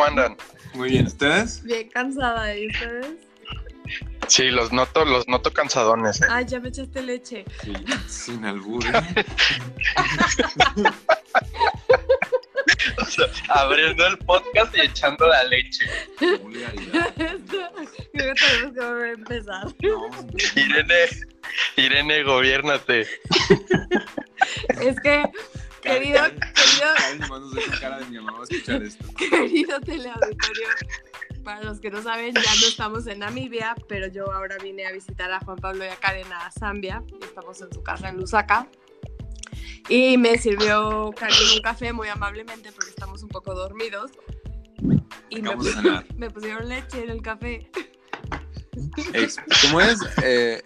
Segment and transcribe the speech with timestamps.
[0.00, 0.36] ¿Cómo andan?
[0.72, 1.62] Muy bien, ¿ustedes?
[1.62, 3.06] Bien cansada, ¿y ustedes?
[4.28, 6.22] Sí, los noto, los noto cansadones.
[6.22, 6.26] ¿eh?
[6.30, 7.44] Ay, ya me echaste leche.
[7.62, 7.74] Sí,
[8.08, 8.82] sin albur.
[8.86, 9.24] ¿eh?
[12.96, 15.84] O sea, abriendo el podcast y echando la leche.
[16.18, 16.40] Creo
[17.12, 19.66] que tenemos que volver a empezar.
[19.82, 20.10] No,
[20.56, 21.28] Irene,
[21.76, 23.06] Irene, gobiérnate.
[24.80, 25.30] Es que,
[25.80, 26.88] querido, querido,
[29.18, 30.68] querido teleauditorio,
[31.44, 34.92] para los que no saben, ya no estamos en Namibia, pero yo ahora vine a
[34.92, 37.02] visitar a Juan Pablo y a Karen a Zambia.
[37.22, 38.68] Estamos en su casa en Lusaka.
[39.88, 44.12] Y me sirvió Karen un café muy amablemente porque estamos un poco dormidos.
[45.30, 45.56] Y me,
[46.16, 47.70] me pusieron leche en el café.
[49.62, 49.98] ¿Cómo es?
[50.22, 50.62] Eh,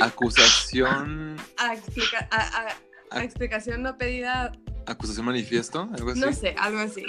[0.00, 1.36] acusación.
[1.56, 2.76] A, explica- a- a-
[3.10, 4.52] a explicación no pedida,
[4.86, 6.20] acusación manifiesto, algo así.
[6.20, 7.02] no sé, algo así.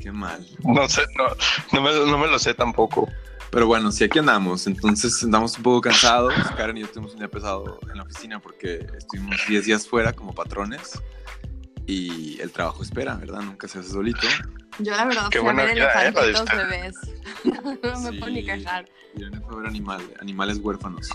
[0.00, 0.46] Qué mal.
[0.64, 1.26] No sé, no,
[1.72, 3.08] no, me, no me lo sé tampoco.
[3.50, 4.66] Pero bueno, sí, aquí andamos.
[4.68, 6.32] Entonces andamos un poco cansados.
[6.56, 10.12] Karen y yo tuvimos un día pesado en la oficina porque estuvimos 10 días fuera
[10.12, 11.00] como patrones.
[11.86, 13.40] Y el trabajo espera, ¿verdad?
[13.40, 14.20] Nunca se hace solito.
[14.78, 16.94] Yo la verdad Qué fui a ver elefantitos bebés.
[17.82, 18.18] no me Sí.
[18.20, 18.88] puedo ni quejar.
[19.16, 21.08] Irene fue a ver animal, animales huérfanos.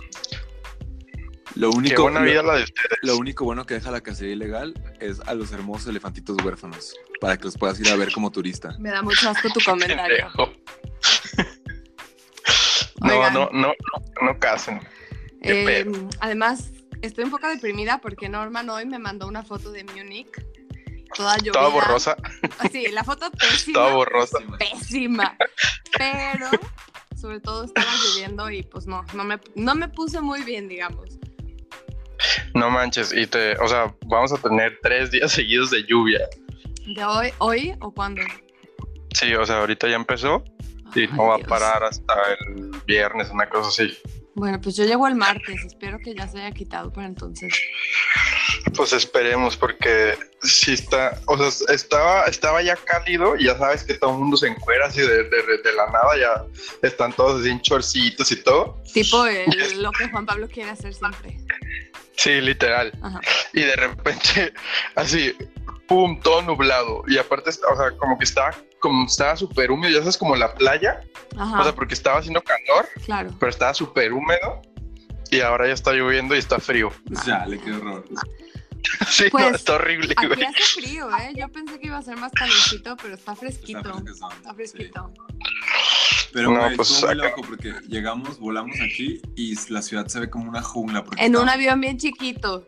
[1.55, 2.99] Lo Qué único, lo- vida la de ustedes.
[3.01, 7.37] Lo único bueno que deja la cacería ilegal es a los hermosos elefantitos huérfanos, para
[7.37, 8.75] que los puedas ir a ver como turista.
[8.79, 10.27] Me da mucho asco tu comentario.
[13.01, 13.73] No, no, no, no,
[14.21, 14.79] no casen.
[15.41, 16.09] Eh, pedo.
[16.21, 16.71] además,
[17.01, 20.27] estoy un poco deprimida porque Norman hoy me mandó una foto de Munich.
[21.15, 21.51] Toda llovida.
[21.53, 22.17] Toda borrosa,
[22.59, 23.73] Ah, Sí, la foto pésima.
[23.79, 24.39] toda borrosa.
[24.57, 25.37] pésima.
[25.97, 26.49] Pero,
[27.19, 31.19] sobre todo estaba lloviendo y pues no, no me, no me puse muy bien, digamos.
[32.55, 36.21] No manches, y te, o sea, vamos a tener tres días seguidos de lluvia.
[36.87, 38.21] ¿De hoy, hoy o cuándo?
[39.13, 40.43] Sí, o sea, ahorita ya empezó
[40.95, 43.97] y Ay, no va a parar hasta el viernes, una cosa así.
[44.35, 47.53] Bueno, pues yo llego el martes, espero que ya se haya quitado para entonces.
[48.75, 53.93] Pues esperemos, porque sí está, o sea, estaba, estaba ya cálido y ya sabes que
[53.93, 56.45] todo el mundo se encuera así de, de- de la nada, ya
[56.87, 58.81] están todos así en chorcitos y todo.
[58.93, 59.45] Tipo el-
[59.81, 61.37] lo que Juan Pablo quiere hacer siempre.
[62.17, 62.91] Sí, literal.
[63.01, 63.19] Ajá.
[63.53, 64.53] Y de repente,
[64.95, 65.35] así,
[65.87, 67.03] pum, todo nublado.
[67.07, 70.53] Y aparte, o sea, como que estaba, como estaba súper húmedo, ya sabes, como la
[70.55, 71.01] playa.
[71.37, 73.35] Ajá, O sea, porque estaba haciendo calor, claro.
[73.39, 74.61] pero estaba súper húmedo.
[75.31, 76.91] Y ahora ya está lloviendo y está frío.
[77.25, 78.05] Ya, le quedó horror.
[79.09, 80.43] Sí, Pues, no, está horrible, Aquí güey.
[80.43, 81.33] hace frío, ¿eh?
[81.35, 83.79] Yo pensé que iba a ser más calorcito, pero está fresquito.
[83.79, 84.55] Está Está sí.
[86.35, 90.19] Pero No, güey, pues, estuvo muy loco porque llegamos, volamos aquí y la ciudad se
[90.19, 91.01] ve como una jungla.
[91.05, 92.67] Porque En un avión bien chiquito.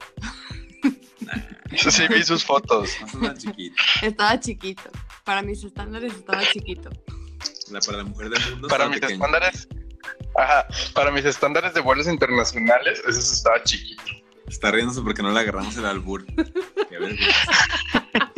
[1.76, 2.92] Sí, vi sus fotos.
[3.20, 3.76] No chiquito.
[4.02, 4.90] Estaba chiquito.
[5.26, 6.90] Para mis estándares estaba chiquito.
[7.70, 9.26] La- Para la mujer del mundo Para estaba mis pequeño.
[9.26, 9.68] estándares.
[10.38, 14.02] Ajá, para mis estándares de vuelos internacionales, sí estaba chiquito.
[14.48, 16.26] Está riéndose porque no le agarramos el albur.
[16.26, 17.52] Qué vergüenza.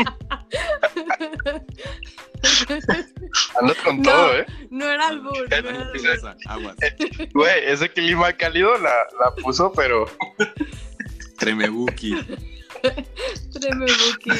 [3.60, 4.12] Andas con No.
[4.12, 4.46] todo, ¿eh?
[4.70, 6.36] No era albur, no era albur.
[6.48, 6.76] Aguas.
[7.34, 10.06] Güey, ese clima cálido la, la puso, pero
[11.38, 12.16] Tremebuki.
[13.54, 14.32] Tremebuki.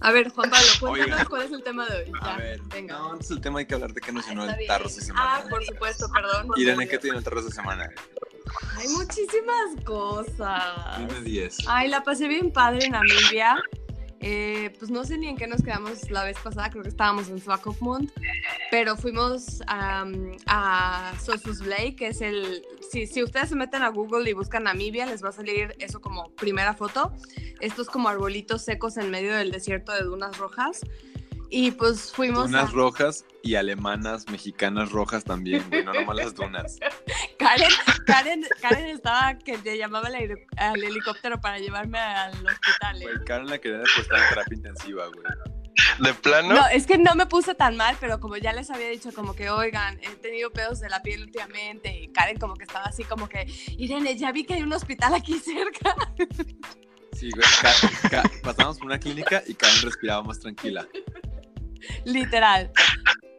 [0.00, 2.12] A ver, Juan Pablo, cuéntanos cuál es el tema de hoy.
[2.20, 2.98] A ver, venga.
[2.98, 5.04] no, antes del tema hay que hablar de qué nos llenó el tarro esta Ah,
[5.38, 5.44] semana.
[5.48, 6.48] por supuesto, perdón.
[6.56, 7.88] Irene, ¿qué tiene el tarro esta semana?
[8.76, 10.98] Hay muchísimas cosas.
[10.98, 11.56] Dime 10.
[11.66, 13.56] Ay, la pasé bien padre en Namibia.
[14.20, 17.28] Eh, pues no sé ni en qué nos quedamos la vez pasada, creo que estábamos
[17.28, 18.10] en Swakopmund,
[18.70, 22.64] pero fuimos am, a Sossusvlei, que es el...
[22.90, 26.00] Si, si ustedes se meten a Google y buscan Namibia, les va a salir eso
[26.00, 27.12] como primera foto.
[27.60, 30.80] Estos como arbolitos secos en medio del desierto de dunas rojas.
[31.50, 32.72] Y pues fuimos Dunas a...
[32.72, 36.78] rojas y alemanas, mexicanas rojas también, güey, no nomás las dunas.
[37.38, 37.70] Karen,
[38.06, 40.08] Karen, Karen estaba que le llamaba
[40.56, 43.00] al, helicóptero para llevarme al hospital.
[43.00, 43.04] ¿eh?
[43.04, 45.24] Güey, Karen la quería depositar en terapia intensiva, güey.
[46.00, 48.88] De plano, No, es que no me puse tan mal, pero como ya les había
[48.88, 52.64] dicho, como que, oigan, he tenido pedos de la piel últimamente, y Karen como que
[52.64, 53.46] estaba así como que,
[53.78, 55.94] Irene, ya vi que hay un hospital aquí cerca.
[57.12, 57.46] Sí, güey.
[58.42, 60.86] Pasamos por una clínica y Karen respiraba más tranquila.
[62.04, 62.70] Literal.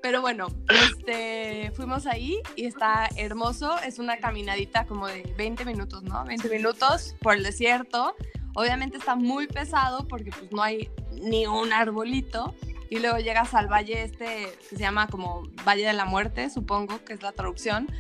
[0.02, 3.78] Pero bueno, este, fuimos ahí y está hermoso.
[3.80, 6.24] Es una caminadita como de 20 minutos, ¿no?
[6.24, 8.16] 20 minutos por el desierto.
[8.56, 12.56] Obviamente está muy pesado porque pues no hay ni un arbolito.
[12.90, 17.04] Y luego llegas al valle este que se llama como Valle de la Muerte, supongo
[17.04, 17.92] que es la traducción.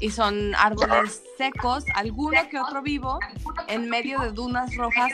[0.00, 3.18] Y son árboles secos, alguno que otro vivo,
[3.68, 5.12] en medio de dunas rojas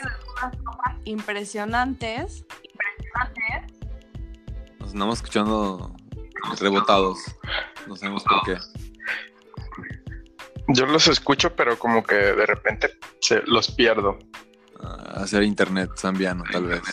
[1.03, 2.45] impresionantes.
[4.87, 5.93] Nos andamos escuchando
[6.61, 7.19] rebotados.
[7.87, 8.57] No sabemos por qué.
[10.69, 14.17] yo los escucho, pero como que de repente se, los pierdo.
[14.81, 16.83] Ah, hacer internet zambiano, tal vez.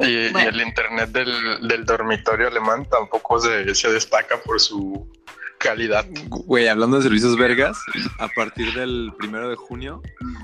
[0.00, 5.10] Y, el internet del, del dormitorio alemán tampoco se, se destaca por su
[5.56, 6.04] calidad.
[6.28, 7.82] Güey, hablando de servicios vergas,
[8.18, 10.02] a partir del primero de junio,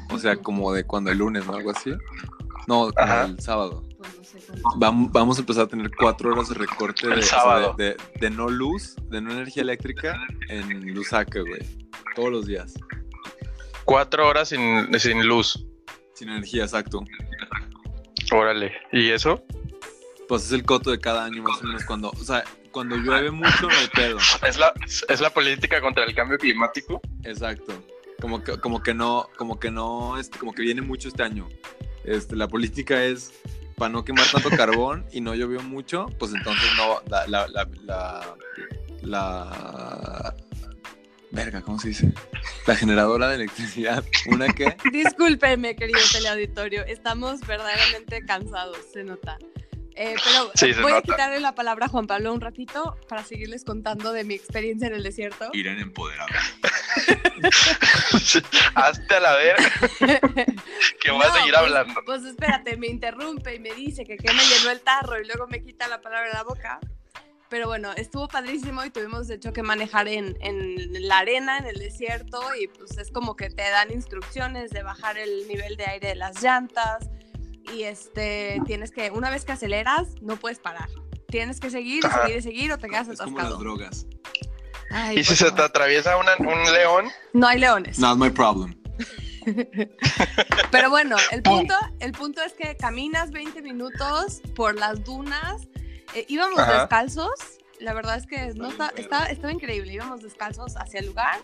[0.08, 1.56] o sea, como de cuando el lunes, ¿no?
[1.56, 1.92] Algo así.
[2.66, 3.85] No, como el sábado.
[3.98, 4.68] Pues no sé cuánto.
[4.78, 7.74] Vam- Vamos a empezar a tener cuatro horas de recorte de, El o sea, sábado.
[7.78, 10.16] de, de- de no luz, de no energía eléctrica
[10.48, 11.62] en Lusaka, güey.
[12.14, 12.74] Todos los días.
[13.84, 15.64] Cuatro horas sin, sin luz.
[16.14, 17.04] Sin energía, exacto.
[18.32, 18.72] Órale.
[18.92, 19.44] ¿Y eso?
[20.28, 23.30] Pues es el coto de cada año más o menos cuando, o sea, cuando llueve
[23.30, 24.18] mucho no hay pedo.
[24.46, 24.72] ¿Es la,
[25.08, 27.00] es la política contra el cambio climático?
[27.22, 27.72] Exacto.
[28.20, 31.46] Como que, como que no, como que no, este, como que viene mucho este año.
[32.04, 33.32] Este, la política es
[33.76, 37.68] para no quemar tanto carbón y no llovió mucho, pues entonces no, la, la, la,
[37.84, 38.36] la,
[39.02, 40.34] la-
[41.30, 42.12] verga, ¿cómo se dice?
[42.66, 49.36] La generadora de electricidad, una que, Discúlpenme, querido teleauditorio, estamos verdaderamente cansados, se nota.
[49.98, 53.24] Eh, pero Sí, se voy a quitarle la palabra a Juan Pablo un ratito para
[53.24, 55.48] seguirles contando de mi experiencia en el desierto.
[55.54, 56.28] Irán empoderada.
[58.74, 59.56] Hazte a la ver
[61.00, 62.00] que voy a No, seguir pues- hablando.
[62.04, 65.46] Pues espérate, me interrumpe y me dice que qué me llenó el tarro y luego
[65.46, 66.80] me quita la palabra de la boca.
[67.48, 71.66] Pero bueno, estuvo padrísimo y tuvimos de hecho que manejar en, en la arena, en
[71.66, 75.84] el desierto, y pues es como que te dan instrucciones de bajar el nivel de
[75.86, 77.08] aire de las llantas.
[77.72, 80.88] Y este, tienes que, una vez que aceleras, no puedes parar.
[81.28, 83.58] Tienes que seguir y seguir y seguir o te quedas Es como las atascado.
[83.62, 84.06] drogas.
[84.90, 87.08] Ay, ¿Y si se te atraviesa una- un león?
[87.32, 87.98] No hay leones.
[87.98, 88.76] Not my problem.
[90.70, 95.62] Pero bueno, el punto, el punto es que caminas 20 minutos por las dunas.
[96.14, 96.80] eh, íbamos Ajá.
[96.80, 97.30] descalzos.
[97.80, 99.92] La verdad es que no está, está- estaba increíble.
[99.92, 101.40] Íbamos descalzos hacia el lugar.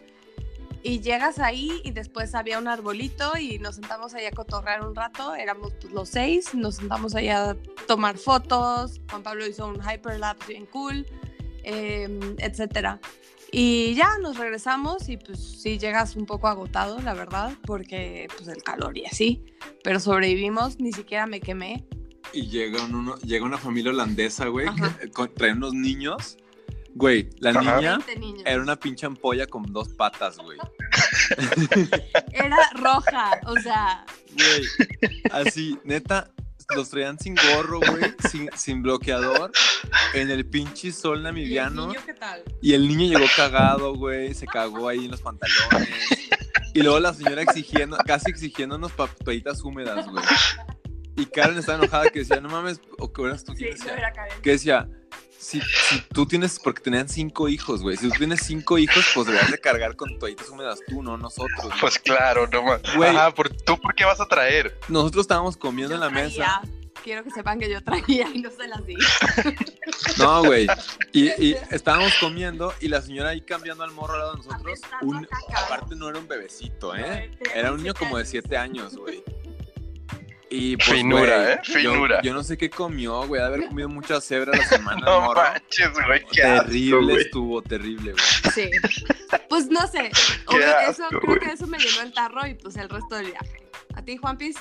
[0.85, 4.95] Y llegas ahí y después había un arbolito y nos sentamos ahí a cotorrear un
[4.97, 5.35] rato.
[5.35, 6.55] Éramos pues, los seis.
[6.55, 7.57] Nos sentamos ahí a
[7.87, 9.01] tomar fotos.
[9.11, 11.07] Juan Pablo hizo un hyperlapse bien cool,
[11.63, 12.09] eh,
[12.39, 12.99] etcétera.
[13.55, 18.49] Y ya nos regresamos y pues sí llegas un poco agotado, la verdad, porque pues
[18.49, 19.45] el calor y así.
[19.85, 21.85] Pero sobrevivimos, ni siquiera me quemé.
[22.33, 24.69] Y llega, uno, llega una familia holandesa, güey,
[25.01, 26.39] que con- trae unos niños.
[26.95, 27.77] Güey, la Ajá.
[27.77, 28.43] niña 20 niños.
[28.47, 30.59] era una pinche ampolla con dos patas, güey.
[32.33, 34.05] Era roja, o sea,
[34.35, 36.31] Güey, así, neta,
[36.75, 39.53] los traían sin gorro, güey, sin, sin bloqueador,
[40.15, 41.87] en el pinche sol ¿y el namibiano.
[41.89, 42.43] niño qué tal?
[42.61, 45.89] Y el niño llegó cagado, güey, se cagó ahí en los pantalones.
[46.75, 48.93] Y luego la señora exigiendo, casi exigiéndonos
[49.25, 50.25] toallitas húmedas, güey.
[51.17, 54.13] Y Karen estaba enojada que decía, no mames, o que eras tú Sí, no decía,
[54.43, 54.89] que decía,
[55.43, 59.27] si, si tú tienes, porque tenían cinco hijos, güey, si tú tienes cinco hijos, pues
[59.27, 61.65] deberías de cargar con toallitas húmedas tú, no nosotros.
[61.65, 61.81] güey.
[61.81, 62.81] Pues claro, no más.
[62.97, 63.11] Güey.
[63.11, 64.79] Ajá, ¿por, ¿tú por qué vas a traer?
[64.89, 66.63] Nosotros estábamos comiendo Yo en la traía, mesa.
[67.03, 68.97] Quiero que sepan que yo traía y no se las di.
[70.19, 70.69] No, güey.
[71.13, 74.81] Y, y estábamos comiendo y la señora ahí cambiando al morro al lado de nosotros.
[75.01, 77.31] Un, aparte no era un bebecito, ¿eh?
[77.43, 78.25] Tenía Era un niño siete como de.
[78.25, 79.25] 7 años, güey.
[80.55, 81.61] Y pues, Finura, ¿eh?
[81.65, 82.17] Finura.
[82.23, 83.41] Yo, yo no sé qué comió, güey.
[83.41, 85.41] De haber comido mucha cebra la semana, No morro.
[85.43, 88.53] manches, güey, asco, Terrible estuvo, terrible, güey.
[88.55, 88.71] Sí.
[89.49, 90.09] Pues no sé.
[90.09, 93.63] eso, asco, creo que eso me llenó el tarro y pues el resto del viaje.
[93.95, 94.57] ¿A ti, Juanpis?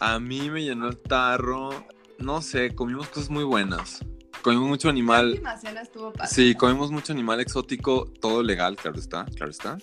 [0.00, 1.86] A mí me llenó el tarro.
[2.18, 4.00] No sé, comimos cosas muy buenas.
[4.44, 5.30] Comimos mucho La animal.
[5.30, 6.30] última cena estuvo padre.
[6.30, 9.78] Sí, comimos mucho animal exótico, todo legal, claro está, claro está.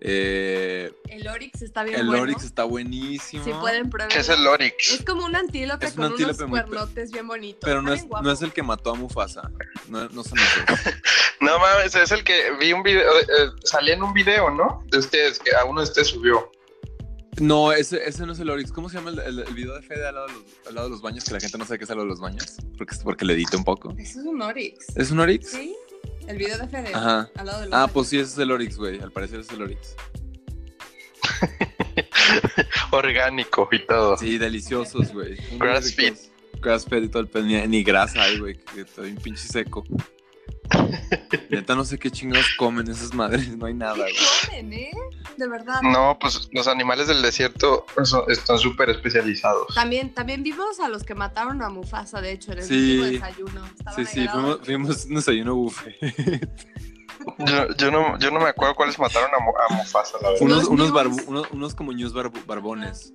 [0.00, 2.22] Eh, El Oryx está bien el bueno.
[2.22, 3.44] Oryx está buenísimo.
[3.44, 4.08] Si pueden probar.
[4.08, 4.92] ¿Qué es el Oryx?
[4.92, 7.60] Es como un antílope Es un con antílope unos cuernotes bien bonitos.
[7.62, 9.50] Pero no es, no el que mató a Mufasa.
[9.88, 10.94] No, no son esos.
[11.40, 14.84] No mames, es el que vi un video, eh, eh, salía en un video, ¿no?
[14.90, 16.50] De ustedes, que a uno de ustedes subió.
[17.40, 18.72] No, ese, ese no es el Oryx.
[18.72, 20.86] ¿Cómo se llama el, el- el video de Fede al lado de, los, al lado
[20.88, 21.24] de los baños?
[21.24, 22.56] Que la gente no sabe qué es al lado de los baños.
[22.76, 23.94] Porque, porque le edité un poco.
[23.98, 24.96] Eso es un Oryx.
[24.96, 25.50] ¿Es un Oryx?
[25.50, 25.74] Sí.
[26.26, 26.90] El video de Fede.
[26.94, 27.30] Ajá.
[27.36, 27.92] Al lado de los Ah, baños.
[27.92, 29.00] pues sí, ese es el Oryx, güey.
[29.00, 29.94] Al parecer es el Oryx.
[32.90, 34.16] Orgánico y todo.
[34.16, 35.36] Sí, deliciosos, güey.
[35.58, 36.30] Grass ricos.
[36.60, 37.46] Grass fed y todo el.
[37.46, 38.56] Ni, ni grasa hay, güey.
[38.74, 39.84] Que estoy un pinche seco.
[41.50, 43.56] Neta, no sé qué chingados comen esas madres.
[43.56, 44.14] No hay nada, ¿Qué güey.
[44.46, 44.90] comen, eh?
[45.36, 45.80] De verdad.
[45.82, 49.74] No, pues los animales del desierto son- están súper especializados.
[49.74, 52.98] También, también vimos a los que mataron a Mufasa, de hecho, en el Sí.
[52.98, 53.66] último desayuno.
[53.66, 54.40] Estaban Sí, sí, lado.
[54.40, 55.96] fuimos, fuimos un desayuno buffet.
[57.38, 60.42] Yo, yo no, yo no me acuerdo cuáles mataron a, Mu- a Mufasa, la verdad.
[60.44, 61.22] unos, unos, news.
[61.26, 63.12] unos, unos como barbu- barbones.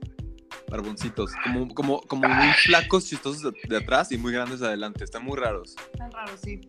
[0.69, 1.31] Barboncitos.
[1.43, 5.03] Como, como, como muy flacos, chistosos de, de atrás y muy grandes de adelante.
[5.03, 5.75] Están muy raros.
[5.97, 6.61] Tan raro, sí.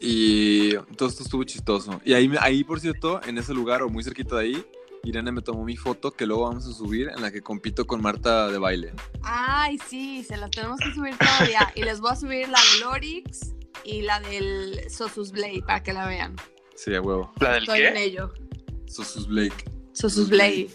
[0.00, 2.00] Y todo esto estuvo chistoso.
[2.04, 4.66] Y ahí, ahí, por cierto, en ese lugar o muy cerquita de ahí,
[5.04, 8.00] Irene me tomó mi foto que luego vamos a subir en la que compito con
[8.02, 8.92] Marta de baile.
[9.22, 11.72] Ay, sí, se las tenemos que subir todavía.
[11.74, 13.54] y les voy a subir la del Oryx
[13.84, 16.36] y la del Sosus Blade para que la vean.
[16.76, 17.32] Sí, a huevo.
[17.40, 18.04] ¿La del Estoy en qué?
[18.04, 18.32] ello.
[18.86, 19.64] Sosus Blake.
[19.92, 20.68] Sosus Blade.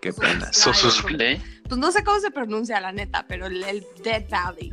[0.00, 0.52] Qué pena.
[0.52, 1.42] Sosus Blade.
[1.68, 4.70] Pues no sé cómo se pronuncia, la neta, pero el, el Dead Valley.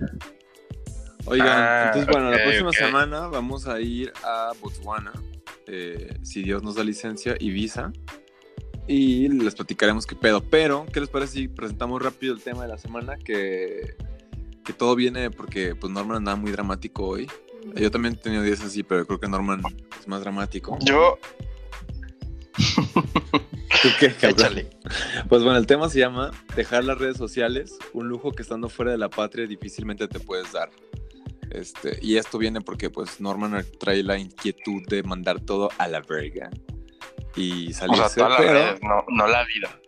[1.26, 5.14] Oigan, Ah, entonces bueno, la próxima semana vamos a ir a Botswana,
[5.68, 7.94] eh, si Dios nos da licencia y visa,
[8.88, 10.44] y les platicaremos qué pedo.
[10.50, 13.16] Pero, ¿qué les parece si presentamos rápido el tema de la semana?
[13.18, 13.96] Que,
[14.66, 17.30] que todo viene porque pues Norman andaba muy dramático hoy.
[17.76, 19.62] Yo también he tenido días así, pero creo que Norman
[19.98, 20.78] es más dramático.
[20.82, 21.18] Yo,
[23.82, 24.70] ¿Tú qué, échale.
[25.28, 28.92] Pues bueno, el tema se llama Dejar las redes sociales, un lujo que estando fuera
[28.92, 30.70] de la patria difícilmente te puedes dar.
[31.54, 36.02] Este, y esto viene porque pues Norman trae la inquietud de mandar todo a la
[36.02, 36.50] verga
[37.36, 39.80] y O salirse, sea, todas las pero- redes, no, no la vida.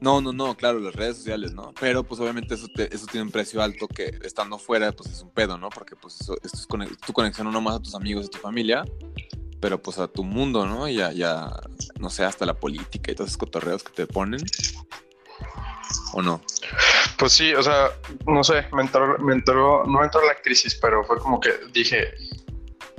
[0.00, 1.72] no, no, no, claro, las redes sociales, ¿no?
[1.80, 5.22] Pero pues obviamente eso, te- eso tiene un precio alto que estando fuera pues es
[5.22, 5.68] un pedo, ¿no?
[5.70, 8.38] Porque pues eso, esto es cone- tu conexión no nomás a tus amigos, a tu
[8.38, 8.84] familia,
[9.60, 10.88] pero pues a tu mundo, ¿no?
[10.88, 11.50] Y a, y a,
[12.00, 14.40] no sé, hasta la política y todos esos cotorreos que te ponen.
[16.12, 16.40] ¿O no?
[17.18, 17.90] Pues sí, o sea,
[18.26, 21.52] no sé, me entró, me entró, no me entró la crisis, pero fue como que
[21.72, 22.12] dije,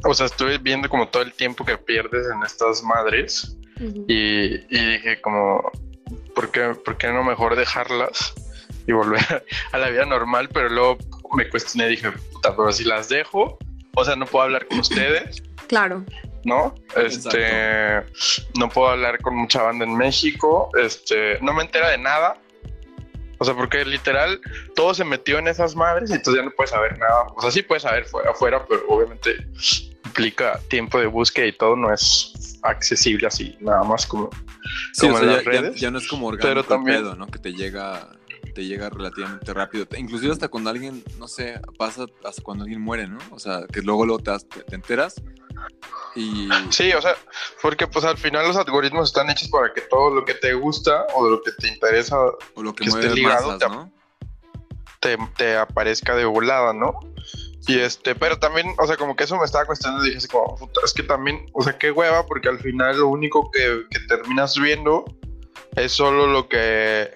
[0.06, 3.58] o sea, estuve viendo como todo el tiempo que pierdes en estas madres
[4.08, 5.72] y, y dije como,
[6.36, 8.34] ¿por qué, ¿por qué no mejor dejarlas
[8.88, 10.50] y volver a la vida normal?
[10.54, 10.98] Pero luego
[11.36, 13.58] me cuestioné, dije, puta, pero si las dejo,
[13.96, 16.06] o sea, no puedo hablar con ustedes, Claro.
[16.44, 16.76] ¿no?
[16.96, 18.02] Este,
[18.60, 22.38] no puedo hablar con mucha banda en México, este, no me entera de nada.
[23.44, 24.40] O sea, porque literal
[24.74, 27.28] todo se metió en esas madres y entonces ya no puedes saber nada.
[27.36, 29.46] O sea, sí puedes saber fuera, afuera, pero obviamente
[30.06, 34.30] implica tiempo de búsqueda y todo no es accesible así, nada más como
[34.94, 35.82] Sí, como o en sea, las ya, ya- redes.
[35.82, 37.28] ya no es como orgánico Pero también- pedo, ¿no?
[37.28, 38.08] Que te llega,
[38.56, 39.86] te llega relativamente rápido.
[39.98, 43.18] Inclusive hasta cuando alguien, no sé, pasa hasta cuando alguien muere, ¿no?
[43.32, 45.22] O sea, que luego, luego te enteras
[46.16, 46.50] y...
[46.70, 47.16] Sí, o sea,
[47.62, 51.06] porque pues al final los algoritmos están hechos para que todo lo que te gusta
[51.16, 52.18] o lo que te interesa
[52.56, 53.92] O lo que, que esté ligado, masas, te- ¿no?
[55.00, 57.00] te, te aparezca de volada, ¿no?
[57.68, 60.56] Y este, pero también, o sea, como que eso me estaba cuestionando dije así como,
[60.56, 64.00] puta, es que también, o sea, qué hueva, porque al final lo único que, que
[64.08, 65.06] terminas viendo
[65.78, 67.10] es solo lo que,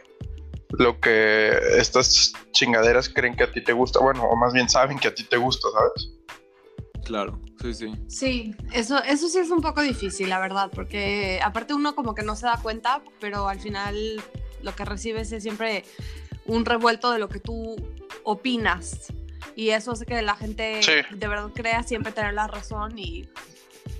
[0.69, 4.97] lo que estas chingaderas creen que a ti te gusta, bueno, o más bien saben
[4.99, 6.09] que a ti te gusta, ¿sabes?
[7.07, 7.93] Claro, sí, sí.
[8.07, 12.21] Sí, eso, eso sí es un poco difícil, la verdad, porque aparte uno como que
[12.21, 14.21] no se da cuenta, pero al final
[14.61, 15.85] lo que recibes es siempre
[16.45, 17.77] un revuelto de lo que tú
[18.23, 19.13] opinas.
[19.55, 20.91] Y eso hace que la gente Sí.
[21.15, 23.27] de verdad crea siempre tener la razón y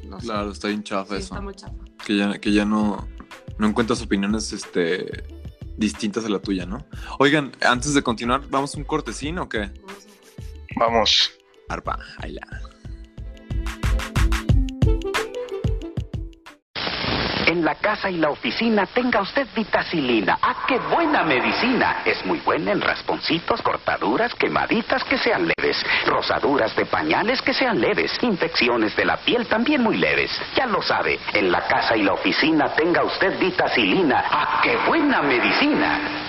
[0.03, 0.25] no sé.
[0.25, 1.33] Claro, está bien chafa sí, eso.
[1.33, 1.73] está muy chafa.
[2.05, 3.07] Que ya, que ya no,
[3.57, 5.23] no encuentras opiniones este,
[5.77, 6.85] distintas a la tuya, ¿no?
[7.19, 9.71] Oigan, antes de continuar, ¿vamos a un cortecín o qué?
[10.75, 11.31] Vamos.
[11.69, 12.41] Arpa, ahí la.
[17.47, 20.37] En la casa y la oficina tenga usted vitacilina.
[20.41, 22.01] ¡Ah, qué buena medicina!
[22.03, 27.79] Es muy buena en rasponcitos, cortaduras, quemaditas que sean leves, rosaduras de pañales que sean
[27.79, 30.37] leves, infecciones de la piel también muy leves.
[30.57, 34.25] Ya lo sabe, en la casa y la oficina tenga usted vitacilina.
[34.29, 36.26] ¡Ah, qué buena medicina!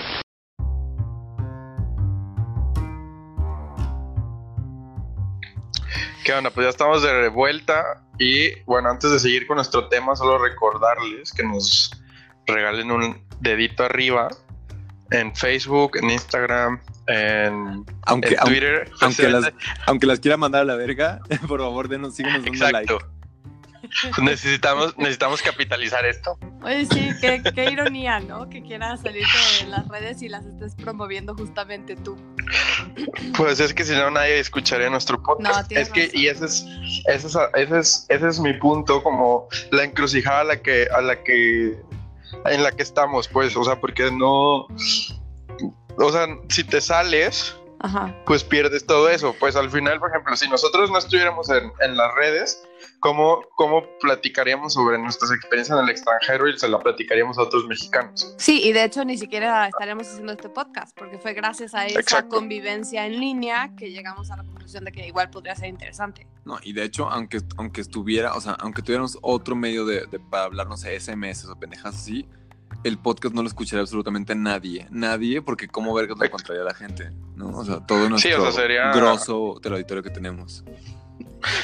[6.28, 6.50] ¿Qué onda?
[6.50, 11.32] Pues ya estamos de vuelta y bueno, antes de seguir con nuestro tema, solo recordarles
[11.32, 11.90] que nos
[12.47, 14.28] regalen un dedito arriba
[15.11, 18.90] en Facebook, en Instagram, en, Aunque, en Twitter.
[19.00, 19.52] aunque, las,
[19.87, 22.94] aunque las quiera mandar a la verga, por favor, denos, síguenos dando like.
[24.23, 26.38] Necesitamos, necesitamos capitalizar esto.
[26.62, 28.49] Oye, sí, qué, qué ironía, ¿no?
[28.49, 32.16] Que quieras salirte de las redes y las estés promoviendo justamente tú.
[33.37, 35.57] Pues es que si no nadie escucharía nuestro podcast.
[35.62, 36.21] No, tienes es que, razón.
[36.21, 36.66] y ese es,
[37.07, 41.00] ese es, ese es, ese es mi punto, como la encrucijada a la que, a
[41.00, 41.78] la que,
[42.47, 44.66] en la que estamos, pues, o sea, porque no,
[45.99, 48.14] o sea, si te sales, Ajá.
[48.26, 49.35] pues pierdes todo eso.
[49.38, 52.62] Pues al final, por ejemplo, si nosotros no estuviéramos en, en las redes,
[53.00, 57.66] ¿cómo, ¿cómo platicaríamos sobre nuestras experiencias en el extranjero y se la platicaríamos a otros
[57.66, 58.35] mexicanos?
[58.38, 62.00] Sí, y de hecho ni siquiera estaríamos haciendo este podcast, porque fue gracias a esa
[62.00, 62.37] Exacto.
[62.37, 66.26] convivencia en línea que llegamos a la conclusión de que igual podría ser interesante.
[66.44, 70.18] No, y de hecho, aunque, aunque estuviera, o sea, aunque tuviéramos otro medio de, de-
[70.18, 72.26] para hablar, no sé, SMS o pendejas así,
[72.88, 74.87] el podcast no lo escucharía absolutamente nadie.
[74.90, 77.49] Nadie, porque cómo vergas lo encontraría la gente, ¿no?
[77.50, 80.64] O sea, todo nuestro Sí, o sea, sería- grosso del auditorio que tenemos.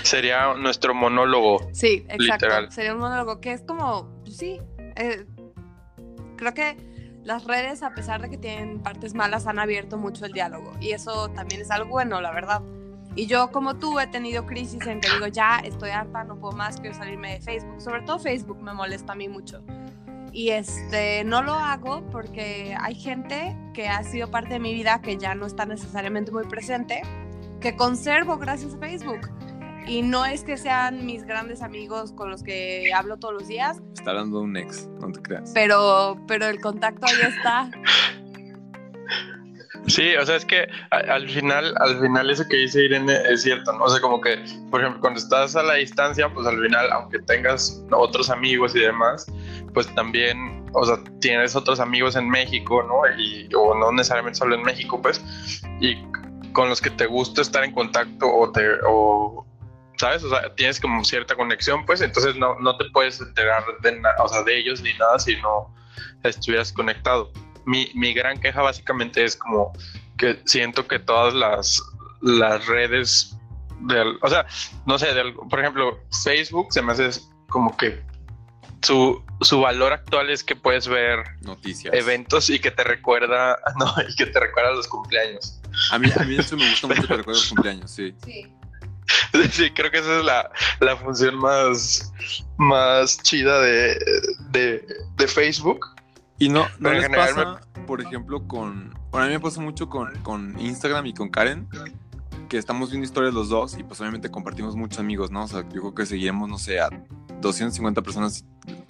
[0.02, 1.69] Sería nuestro monólogo.
[1.73, 2.23] Sí, exacto.
[2.47, 2.73] Literal.
[2.73, 4.61] Sería un monólogo que es como, pues sí,
[4.97, 5.26] eh,
[6.37, 6.76] creo que
[7.25, 10.73] las redes, a pesar de que tienen partes malas, han abierto mucho el diálogo.
[10.81, 12.62] Y eso también es algo bueno, la verdad.
[13.16, 16.57] Y yo, como tú, he tenido crisis en que digo, ya estoy harta, no puedo
[16.57, 17.81] más, quiero salirme de Facebook.
[17.81, 19.62] Sobre todo Facebook me molesta a mí mucho.
[20.35, 25.00] Y este, no lo hago porque hay gente que ha sido parte de mi vida
[25.00, 27.03] que ya no está necesariamente muy presente,
[27.61, 29.31] que conservo gracias a Facebook.
[29.87, 33.81] Y no es que sean mis grandes amigos con los que hablo todos los días,
[33.95, 35.53] Está hablando de un ex, no te creas.
[35.55, 37.71] pero, pero el contacto ahí está.
[39.87, 43.73] Sí, o sea, es que al final, al final eso que dice Irene es cierto,
[43.73, 43.85] ¿no?
[43.85, 47.19] O sea, como que, por ejemplo, cuando estás a la distancia, pues al final, aunque
[47.21, 49.27] tengas otros amigos y demás,
[49.75, 53.03] pues también, o sea, tienes otros amigos en México, ¿no?
[53.20, 55.23] Y, o no necesariamente solo en México, pues,
[55.81, 56.03] y
[56.53, 59.47] con los que te gusta estar en contacto o te, o,
[59.99, 60.25] ¿sabes?
[60.25, 64.29] O sea, tienes como cierta conexión, pues, entonces no, no te puedes enterar de, o
[64.29, 65.75] sea, de ellos ni nada si no
[66.23, 67.31] estuvieras conectado
[67.66, 69.72] mi, mi gran queja básicamente es como
[70.16, 71.83] que siento que todas las,
[72.22, 73.37] las redes,
[73.81, 74.46] del, o sea,
[74.87, 77.11] no sé, del- por ejemplo, Facebook se me hace
[77.48, 78.03] como que
[78.83, 81.94] su, su valor actual es que puedes ver Noticias.
[81.94, 85.61] eventos y que te recuerda, no, y que te recuerda los cumpleaños.
[85.90, 88.14] A mí, a mí eso me gusta mucho que recuerdo los cumpleaños, sí.
[88.24, 88.53] Sí.
[89.50, 90.50] Sí, creo que esa es la,
[90.81, 92.11] la función más,
[92.57, 93.98] más chida de,
[94.50, 95.93] de, de Facebook.
[96.38, 98.92] Y no, no les pasa, por ejemplo, con.
[99.11, 101.68] Bueno, a mí me pasa mucho con, con Instagram y con Karen,
[102.49, 105.44] que estamos viendo historias los dos y pues obviamente compartimos muchos amigos, ¿no?
[105.44, 106.88] O sea, yo creo que seguimos, no sé, a
[107.40, 108.44] 250 personas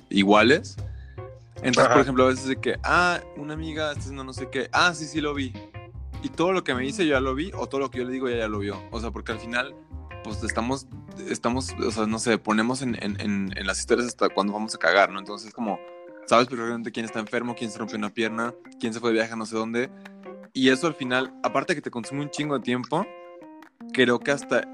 [0.09, 0.76] iguales.
[1.57, 1.92] Entonces, Ajá.
[1.94, 4.94] por ejemplo, a veces de que, ah, una amiga está haciendo no sé qué, ah,
[4.94, 5.52] sí, sí lo vi.
[6.22, 8.04] Y todo lo que me dice yo ya lo vi, o todo lo que yo
[8.04, 8.83] le digo ella ya lo vio.
[8.90, 9.74] O sea, porque al final,
[10.24, 10.87] pues estamos,
[11.28, 14.74] estamos, o sea, no sé, ponemos en, en, en, en las historias hasta cuándo vamos
[14.74, 15.18] a cagar, ¿no?
[15.18, 15.78] Entonces, como,
[16.26, 19.32] sabes perfectamente quién está enfermo, quién se rompió una pierna, quién se fue de viaje
[19.32, 19.90] a no sé dónde.
[20.52, 23.06] Y eso al final, aparte de que te consume un chingo de tiempo,
[23.92, 24.68] creo que hasta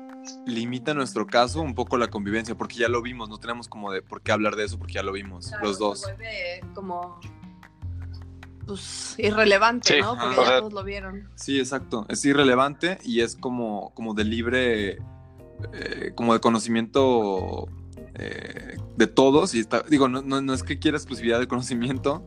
[0.46, 3.90] limita en nuestro caso un poco la convivencia, porque ya lo vimos, no tenemos como
[3.90, 6.00] de por qué hablar de eso, porque ya lo vimos, los dos.
[6.00, 7.18] Se vuelve como
[8.66, 10.16] pues irrelevante, Sí, ¿no?
[10.16, 11.28] Porque ya todos lo vieron.
[11.34, 12.06] Sí, exacto.
[12.08, 14.98] Es irrelevante y es como, como de libre,
[15.72, 17.68] eh, como de conocimiento
[18.20, 19.54] eh, de todos.
[19.54, 22.24] Y está, digo, no, no, no es que quiera exclusividad de conocimiento,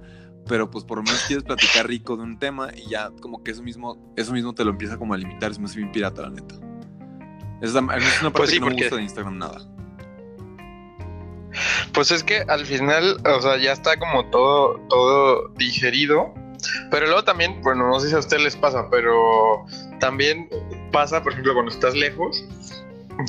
[0.48, 3.52] pero pues por lo menos quieres platicar rico de un tema y ya como que
[3.52, 5.52] eso mismo, eso mismo te lo empieza como a limitar.
[5.52, 6.56] Es más bien pirata, la neta.
[7.62, 9.70] Es, la- es una parte Pues sí, que no me gusta de Instagram nada.
[11.94, 16.34] Pues es que al final, o sea, ya está como todo, todo digerido.
[16.90, 19.66] Pero luego también, bueno, no sé si a ustedes les pasa, pero
[20.00, 20.50] también
[20.94, 22.44] pasa, por ejemplo, cuando estás lejos,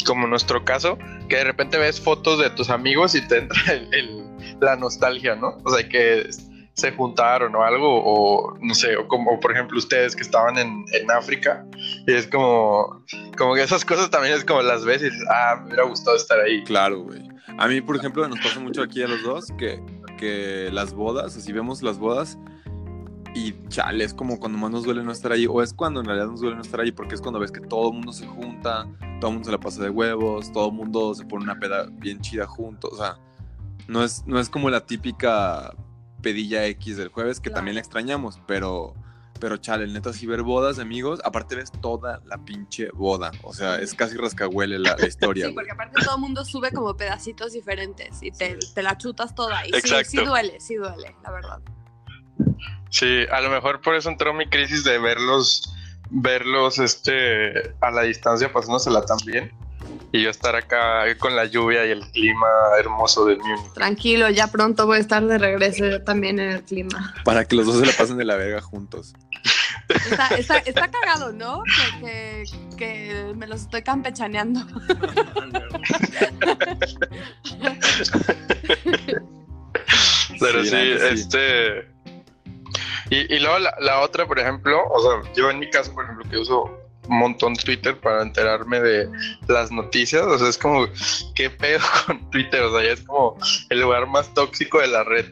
[0.06, 3.60] como nuestro caso, que de repente ves fotos de tus amigos y te entra
[3.92, 4.24] el-
[4.60, 5.56] la nostalgia, ¿no?
[5.64, 6.28] O sea, que
[6.74, 10.84] se juntaron o algo, o no sé, o como por ejemplo ustedes que estaban en,
[10.92, 11.64] en África,
[12.06, 13.04] y es como,
[13.38, 16.64] como que esas cosas también es como las dices, ah, me hubiera gustado estar ahí.
[16.64, 17.22] Claro, güey.
[17.58, 19.80] A mí, por ejemplo, nos pasa mucho aquí a los dos que,
[20.18, 22.36] que las bodas, así vemos las bodas
[23.36, 26.06] y chale, es como cuando más nos duele no estar ahí, o es cuando en
[26.06, 28.26] realidad nos duele no estar ahí, porque es cuando ves que todo el mundo se
[28.26, 28.86] junta,
[29.24, 31.86] todo el mundo se la pasa de huevos, todo el mundo se pone una peda
[31.90, 33.16] bien chida juntos, o sea,
[33.88, 35.74] no es, no es como la típica
[36.20, 37.56] pedilla X del jueves, que Claro.
[37.60, 38.92] también la extrañamos, pero
[39.40, 43.32] Pero chale, neta, si ver bodas de amigos, aparte ves toda la pinche boda.
[43.42, 45.46] O sea, es casi rascahuele la, la historia.
[45.48, 45.66] Sí, güey.
[45.66, 49.66] porque aparte todo el mundo sube como pedacitos diferentes y te, te la chutas toda.
[49.66, 50.10] Y sí, Exacto.
[50.10, 51.60] sí duele, sí duele, la verdad.
[52.90, 55.73] Sí, a lo mejor por eso entró mi crisis de verlos,
[56.10, 59.52] verlos este, a la distancia pasándosela también.
[60.12, 62.46] Y yo estar acá con la lluvia y el clima
[62.78, 63.72] hermoso de Múnich.
[63.74, 67.14] Tranquilo, ya pronto voy a estar de regreso yo también en el clima.
[67.24, 69.12] Para que los dos se la pasen de la verga juntos.
[69.88, 71.62] Está, está, está cagado, ¿no?
[72.00, 72.44] Que,
[72.76, 74.60] que, que me los estoy campechaneando.
[80.40, 81.38] Pero Sí, sí.
[83.14, 86.28] Y, y luego la, otra, por ejemplo, o sea, yo en mi caso, por ejemplo,
[86.28, 86.64] que uso
[87.08, 89.08] un montón Twitter para enterarme de
[89.46, 90.86] las noticias, o sea, es como,
[91.36, 92.62] ¿qué pedo con Twitter?
[92.62, 93.38] O sea, ya es como
[93.70, 95.26] el lugar más tóxico de la red.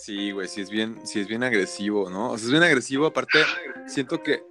[0.00, 2.32] Sí, güey, sí es bien, sí es bien agresivo, ¿no?
[2.32, 3.06] O sea, es bien agresivo.
[3.06, 3.38] Aparte,
[3.86, 4.42] siento que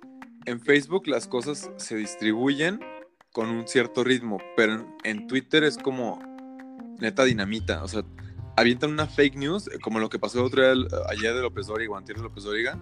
[0.45, 2.79] en Facebook las cosas se distribuyen
[3.33, 6.19] con un cierto ritmo, pero en Twitter es como
[6.99, 7.83] neta dinamita.
[7.83, 8.03] O sea,
[8.55, 11.41] avientan una fake news, eh, como lo que pasó el otro día, el- ayer de
[11.41, 12.77] López Dóriga, antier de López Dóriga,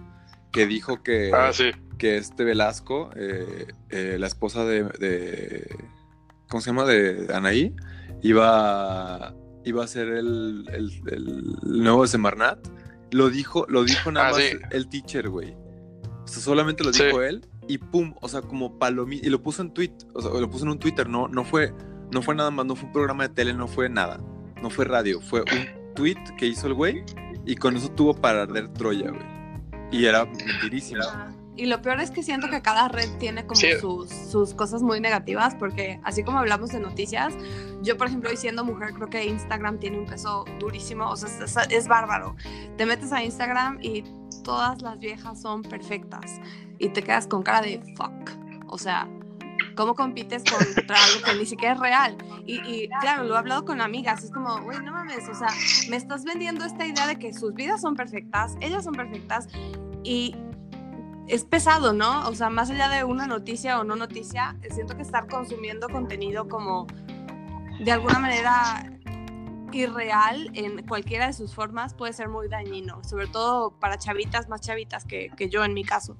[0.52, 1.70] que dijo que, Ah, sí.
[1.98, 5.76] que este Velasco, eh, eh, la esposa de, de-
[6.48, 6.84] ¿cómo se llama?
[6.84, 7.74] De Anaí,
[8.22, 12.58] iba, iba a ser el, el, el nuevo de Semarnat.
[13.10, 14.56] Lo dijo, lo dijo nada Ah, más sí.
[14.70, 15.54] el teacher, güey.
[16.24, 17.04] O sea, solamente lo Sí.
[17.04, 20.30] dijo él y pum, o sea, como palomita, y lo puso en tweet, o sea,
[20.40, 21.72] lo puso en un Twitter, no, no fue,
[22.10, 24.18] no fue nada más, no fue un programa de tele, no fue nada,
[24.62, 27.04] no fue radio, fue un tweet que hizo el güey
[27.44, 29.22] y con eso tuvo para arder Troya, güey.
[29.90, 31.02] Y era mentirísimo.
[31.54, 33.72] Y lo peor es que siento que cada red tiene como Sí.
[33.78, 37.34] sus, sus cosas muy negativas, porque así como hablamos de noticias,
[37.82, 41.40] yo por ejemplo, siendo mujer, creo que Instagram tiene un peso durísimo, o sea, es,
[41.56, 42.36] es- es bárbaro.
[42.78, 44.02] Te metes a Instagram y
[44.44, 46.40] todas las viejas son perfectas
[46.78, 48.30] y te quedas con cara de fuck,
[48.68, 49.06] o sea...
[49.76, 52.16] ¿Cómo compites contra algo que ni siquiera es real?
[52.46, 55.48] Y, y, claro, lo he hablado con amigas, es como, güey, no mames, o sea,
[55.88, 59.48] me estás vendiendo esta idea de que sus vidas son perfectas, ellas son perfectas,
[60.02, 60.36] y
[61.28, 62.28] es pesado, ¿no?
[62.28, 66.48] O sea, más allá de una noticia o no noticia, siento que estar consumiendo contenido
[66.48, 66.86] como
[67.80, 68.84] de alguna manera
[69.72, 74.60] irreal en cualquiera de sus formas puede ser muy dañino, sobre todo para chavitas más
[74.60, 76.16] chavitas que, que yo en mi caso.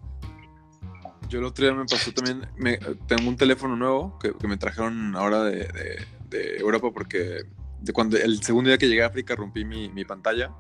[1.33, 2.77] Yo el otro día me pasó también, me-
[3.09, 7.45] tengo un teléfono nuevo que, que me trajeron ahora de, de- de Europa porque
[7.81, 10.51] de cuando el segundo día que llegué a África rompí mi, mi pantalla.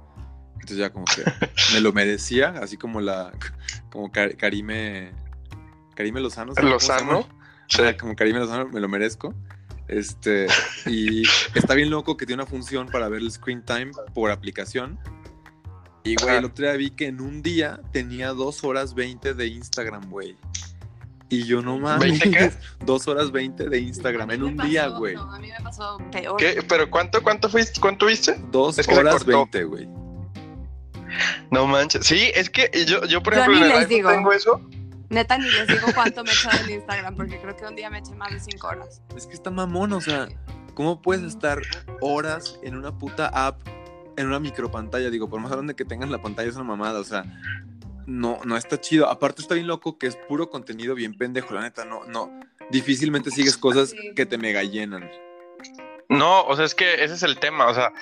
[0.55, 1.23] Entonces ya como que
[1.75, 3.33] me lo merecía, así como la,
[3.91, 5.13] como Karime,
[5.95, 6.55] Karime Lozano.
[6.63, 7.29] Lozano.
[7.69, 7.83] Sí.
[7.83, 9.35] Ajá, como Karime Lozano, me lo merezco.
[9.89, 10.47] Este,
[10.87, 11.23] y
[11.55, 14.99] está bien loco que tiene una función para ver el screen time por aplicación.
[16.05, 19.47] Y, güey, el otro día vi que en un día tenía 2 horas 20 de
[19.47, 20.37] Instagram, güey.
[21.29, 22.21] Y yo no mames.
[22.21, 22.53] ¿20 qué?
[22.85, 25.15] 2 horas 20 de Instagram en un día, güey.
[25.15, 26.37] No, a mí me pasó peor.
[26.37, 26.63] ¿Qué?
[26.69, 27.81] ¿Pero cuánto, cuánto fuiste?
[27.81, 28.37] ¿Cuánto viste?
[28.51, 29.39] 2 Es que se horas cortó.
[29.53, 29.89] 20, güey.
[31.51, 32.07] No manches.
[32.07, 34.11] Sí, es que yo, yo por Yo ejemplo, ni en el digo.
[34.11, 34.61] tengo eso.
[35.11, 37.91] Neta, ni les digo cuánto me he echado en Instagram, porque creo que un día
[37.91, 39.03] me eché más de 5 horas.
[39.17, 40.29] Es que está mamón, o sea,
[40.75, 41.61] ¿cómo puedes estar
[42.01, 43.61] horas en una puta app,
[44.17, 45.11] en una micropantalla?
[45.11, 47.25] Digo, por más grande que tengas la pantalla es una mamada, o sea,
[48.07, 49.09] no, no está chido.
[49.09, 52.31] Aparte está bien loco que es puro contenido bien pendejo, la neta, no, no.
[52.71, 55.11] Difícilmente sigues cosas que te mega llenan.
[56.09, 57.67] No, o sea, es que ese es el tema.
[57.69, 57.93] O sea,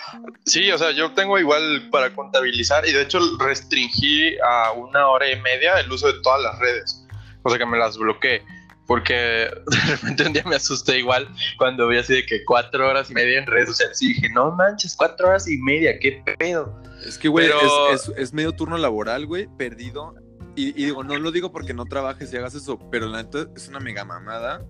[0.44, 5.30] sí, o sea, yo tengo igual para contabilizar y de hecho restringí a una hora
[5.30, 7.06] y media el uso de todas las redes.
[7.42, 8.44] O sea, que me las bloqueé.
[8.90, 9.50] Porque de
[9.92, 13.38] repente un día me asusté igual cuando vi así de que cuatro horas y media
[13.38, 16.76] en redes sociales y dije, no manches, cuatro horas y media, qué pedo.
[17.06, 20.16] Es que, güey, Pero- es, es- es medio turno laboral, güey, perdido.
[20.56, 23.46] Y, y digo, no lo digo porque no trabajes y hagas eso, pero la neta
[23.54, 24.66] es una mega mamada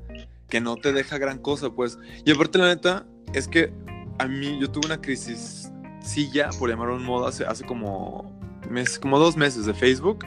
[0.51, 1.97] que no te deja gran cosa, pues.
[2.27, 3.73] Y aparte, la neta, es que
[4.19, 5.71] a mí yo tuve una crisis
[6.03, 10.27] silla, por llamarlo un modo, hace, hace como, mes, como dos meses de Facebook,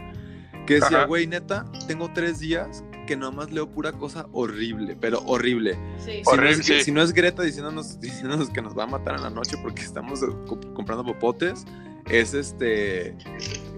[0.65, 5.77] que decía, güey, neta, tengo tres días que nomás leo pura cosa horrible, pero horrible.
[5.97, 6.11] Sí.
[6.17, 6.81] Si no, Horrible, es, sí.
[6.83, 9.81] si no es Greta diciéndonos, diciéndonos que nos va a matar en la noche porque
[9.81, 11.65] estamos eh, co- comprando popotes,
[12.09, 13.15] es este,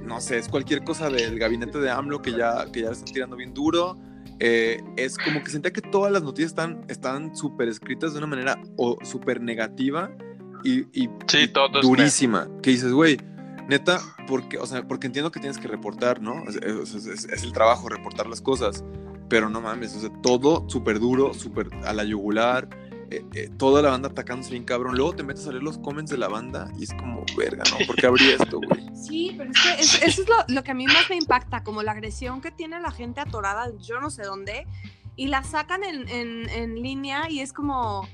[0.04, 3.14] no sé, es cualquier cosa del gabinete de AMLO que ya, que ya le están
[3.14, 3.98] tirando bien duro.
[4.40, 8.28] Eh, es como que sentía que todas las noticias están están súper escritas de una
[8.28, 10.12] manera o súper negativa
[10.64, 12.50] y, y Sí, todo es durísima.
[12.62, 13.18] Que dices, güey,
[13.70, 16.44] neta, porque, o sea, porque entiendo que tienes que reportar, ¿no?
[16.50, 18.84] Es, es- es- es el trabajo, reportar las cosas.
[19.30, 22.68] Pero no mames, o sea, todo súper duro, súper a la yugular.
[23.12, 24.96] eh, eh, toda la banda atacándose bien cabrón.
[24.96, 27.86] Luego te metes a leer los comments de la banda y es como, verga, ¿no?
[27.86, 28.84] ¿Por qué habría esto, güey?
[28.96, 31.64] Sí, pero es que es- eso es lo, lo que a mí más me impacta,
[31.64, 34.66] como la agresión que tiene la gente atorada, yo no sé dónde,
[35.16, 38.08] y la sacan en, en- en línea y es como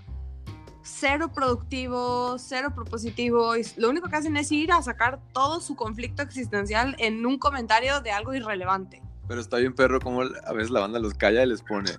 [0.83, 5.75] cero productivo, cero propositivo, y lo único que hacen es ir a sacar todo su
[5.75, 9.01] conflicto existencial en un comentario de algo irrelevante.
[9.31, 11.89] Pero está bien, perro, como a veces la banda los calla y les pone,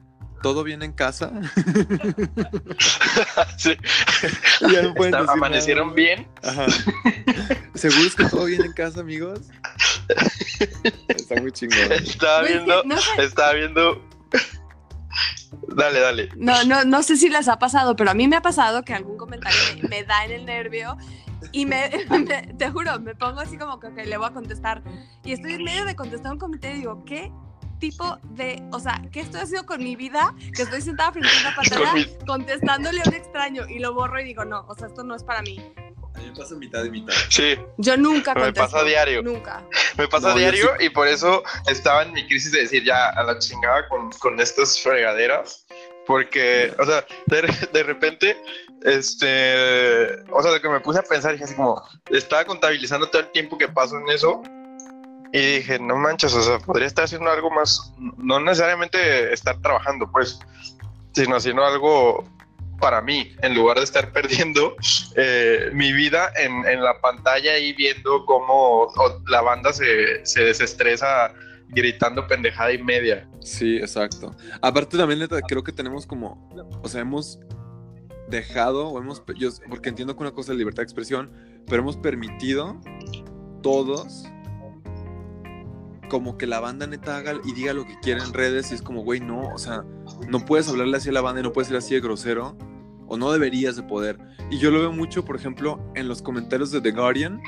[0.43, 1.33] ¿todo bien en casa?
[3.57, 3.75] Sí.
[4.71, 5.97] Ya no pueden Está- decir ¿Amanecieron nada.
[5.97, 6.29] bien?
[6.43, 6.67] Ajá.
[7.75, 9.41] ¿Seguros que todo bien en casa, amigos?
[11.09, 11.91] Está muy chingón.
[12.03, 14.07] Estaba viendo, no sé- estaba viendo.
[15.69, 16.29] Dale, dale.
[16.37, 18.93] No, no, no sé si les ha pasado, pero a mí me ha pasado que
[18.93, 20.99] algún comentario me, me da en el nervio
[21.51, 24.83] y me, me- te juro, me pongo así como que ok, le voy a contestar.
[25.25, 27.33] Y estoy en medio de contestar un comentario y digo, ¿qué
[27.79, 30.35] tipo de, o sea, qué estoy haciendo con mi vida?
[30.55, 34.25] Que estoy sentada frente a una pantalla contestándole a un extraño y lo borro y
[34.25, 35.59] digo, no, o sea, esto no es para mí.
[36.15, 37.15] A mí me pasa mitad de mitad.
[37.31, 38.71] Sí, Yo nunca Me contesto.
[38.71, 39.23] pasa a diario.
[39.23, 39.65] Nunca.
[39.97, 43.25] me pasa No, diario y por eso estaba en mi crisis de decir ya a
[43.25, 45.67] la chingada con, con estas fregaderas.
[46.07, 48.37] Porque, o sea, de, de repente,
[48.83, 53.23] este, o sea, lo que me puse a pensar, dije así como, estaba contabilizando todo
[53.23, 54.43] el tiempo que paso en eso
[55.33, 60.11] y dije, no manches, o sea, podría estar haciendo algo más, no necesariamente estar trabajando,
[60.11, 60.39] pues,
[61.15, 62.25] sino haciendo algo
[62.81, 64.77] para mí, en lugar de estar perdiendo
[65.17, 68.93] eh, mi vida en, en la pantalla y viendo cómo
[69.29, 71.33] la banda se, se desestresa
[71.73, 73.29] gritando pendejada y media.
[73.41, 74.35] Sí, exacto.
[74.61, 76.49] Aparte también creo que tenemos como,
[76.83, 77.41] o sea, hemos
[78.29, 81.31] dejado, o hemos, yo, porque entiendo que una cosa es libertad de expresión,
[81.67, 82.81] pero hemos permitido
[83.63, 84.25] todos
[86.09, 88.83] como que la banda neta haga y diga lo que quiera en redes y es
[88.83, 89.85] como, güey, no, o sea,
[90.29, 92.57] no puedes hablarle así a la banda y no puedes ser así de grosero
[93.13, 94.19] o no deberías de poder.
[94.51, 97.43] Y yo lo veo mucho, por ejemplo, en los comentarios de The Guardian,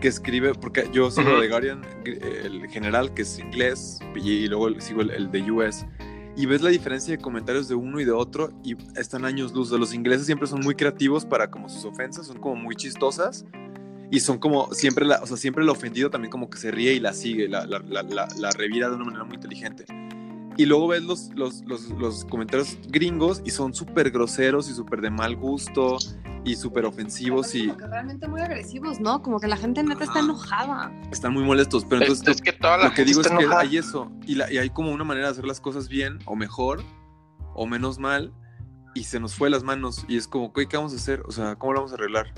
[0.00, 1.40] que escribe, porque yo sigo Ujú.
[1.42, 5.84] The Guardian, el general, que es inglés, y luego sigo el, el de US,
[6.38, 9.70] y ves la diferencia de comentarios de uno y de otro, y están años luz.
[9.72, 13.44] Los ingleses siempre son muy creativos para como sus ofensas, son como muy chistosas,
[14.10, 16.94] y son como siempre, la, o sea, siempre el ofendido también como que se ríe
[16.94, 19.84] y la sigue, la, la, la, la revira de una manera muy inteligente.
[20.60, 25.00] Y luego ves los, los, los, los comentarios gringos y son súper groseros y súper
[25.00, 25.96] de mal gusto
[26.44, 29.22] y súper ofensivos y Como que realmente muy agresivos, ¿no?
[29.22, 30.92] Como que la gente neta está enojada.
[31.10, 31.86] están muy molestos.
[31.86, 34.12] Pero Es, entonces es que toda la lo que gente digo es que hay eso
[34.26, 36.82] y, la- y hay como una manera de hacer las cosas bien o mejor
[37.54, 38.30] o menos mal
[38.94, 41.22] y se nos fue las manos y es como, "Güey, ¿qué vamos a hacer?
[41.26, 42.34] O sea, ¿cómo lo vamos a arreglar?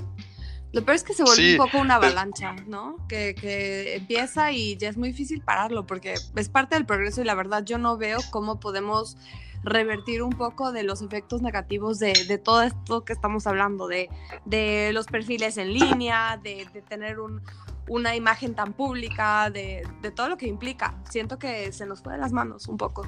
[0.73, 2.97] Lo peor es que se vuelve Sí, un poco una es- avalancha, ¿no?
[3.07, 7.25] Que, que empieza y ya es muy difícil pararlo porque es parte del progreso y
[7.25, 9.15] la verdad yo no veo cómo podemos
[9.63, 14.09] revertir un poco de los efectos negativos de, de todo esto que estamos hablando, de,
[14.45, 17.41] de los perfiles en línea, de, de tener un-
[17.87, 20.95] una imagen tan pública, de, de todo lo que implica.
[21.09, 23.07] Siento que se nos fue de las manos un poco.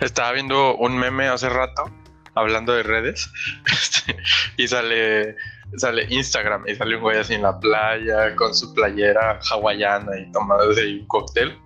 [0.00, 1.90] Estaba viendo un meme hace rato
[2.34, 3.30] hablando de redes
[3.66, 4.16] este,
[4.56, 5.36] y sale
[5.76, 10.32] sale Instagram y sale un güey así en la playa con su playera hawaiana y
[10.32, 11.58] tomando un cóctel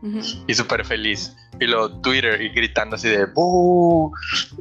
[0.46, 1.34] y súper feliz.
[1.60, 4.12] Y luego Twitter y gritando así de ¡Bú!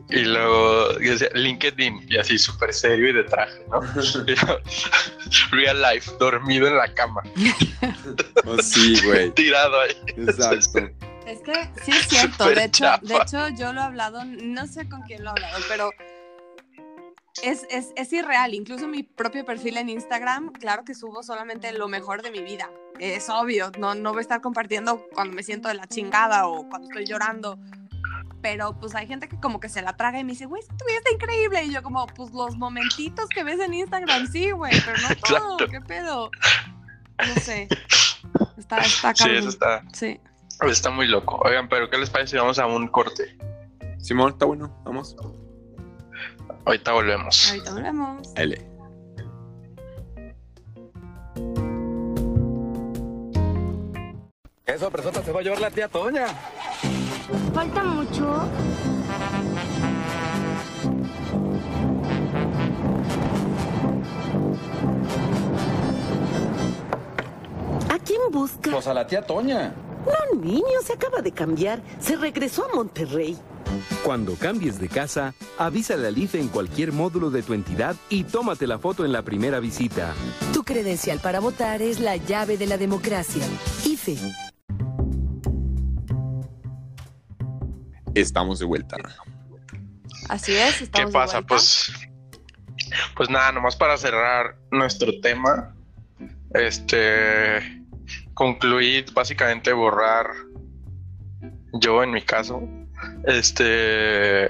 [0.10, 3.80] Y luego y LinkedIn y así súper serio y de traje, ¿no?
[4.27, 4.60] Y luego,
[5.51, 7.21] Real life, dormido en la cama,
[8.45, 9.32] Oh, sí, güey.
[9.32, 9.95] tirado ahí.
[10.17, 10.89] Exacto.
[11.25, 14.89] Es que sí es cierto, de hecho, de hecho yo lo he hablado, no sé
[14.89, 15.89] con quién lo he hablado, pero
[17.44, 18.54] es, es, es irreal.
[18.54, 22.70] Incluso mi propio perfil en Instagram, claro que subo solamente lo mejor de mi vida.
[23.00, 26.67] Es obvio, no, no voy a estar compartiendo cuando me siento de la chingada o
[26.70, 27.58] cuando estoy llorando.
[28.41, 30.86] Pero pues hay gente que como que se la traga y me dice, güey, tu
[30.86, 31.63] vida está increíble.
[31.63, 35.58] Y yo como, pues los momentitos que ves en Instagram, sí, güey, pero no todo,
[35.60, 35.67] Exacto.
[35.72, 36.32] ¿qué pedo?
[37.20, 37.67] No sé.
[38.58, 40.20] Está, está Sí, eso está, Sí.
[40.67, 41.39] está muy loco.
[41.46, 43.38] Oigan, pero ¿qué les parece si vamos a un corte?
[44.00, 45.15] Simón, está bueno, vamos.
[46.66, 47.50] Ahorita volvemos.
[47.50, 48.34] Ahorita volvemos.
[48.36, 48.72] L.
[54.66, 56.28] Eso, presota, se va a llevar la tía Toña.
[57.54, 58.50] Falta mucho.
[67.90, 68.72] ¿A quién busca?
[68.72, 69.74] Pues a la tía Toña.
[70.06, 71.82] No, niño, se acaba de cambiar.
[72.00, 73.38] Se regresó a Monterrey.
[74.04, 78.68] Cuando cambies de casa, avísale al IFE en cualquier módulo de tu entidad y tómate
[78.68, 80.14] la foto en la primera visita.
[80.54, 83.44] Tu credencial para votar es la llave de la democracia.
[83.86, 84.18] IFE.
[88.14, 88.98] Estamos de vuelta.
[90.28, 91.34] Así es, ¿Qué estamos de pasa?
[91.40, 91.48] vuelta.
[91.48, 91.92] Pues,
[93.16, 95.74] pues nada, nomás para cerrar nuestro tema,
[96.54, 97.81] este,
[98.41, 100.25] concluí básicamente borrar,
[101.73, 102.67] yo en mi caso,
[103.25, 104.47] este,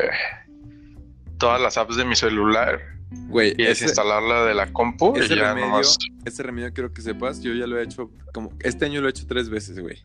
[1.37, 2.79] todas las apps de mi celular
[3.27, 5.97] Güey, y desinstalarla de la compu y ya remedio, nomás.
[6.23, 9.09] ese remedio quiero que sepas, yo ya lo he hecho como este año lo he
[9.09, 10.01] hecho tres veces, güey.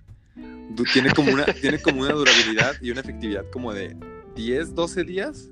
[0.93, 3.97] Tiene como una tiene como una durabilidad y una efectividad como de
[4.35, 5.49] 10, 12 días.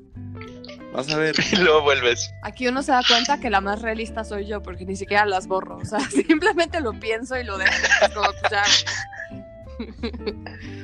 [0.95, 1.35] Vas a ver.
[1.53, 2.33] Y luego vuelves.
[2.43, 5.47] Aquí uno se da cuenta que la más realista soy yo, porque ni siquiera las
[5.47, 5.77] borro.
[5.79, 7.73] O sea, simplemente lo pienso y lo dejo.
[8.15, 8.63] Como, pues, ya.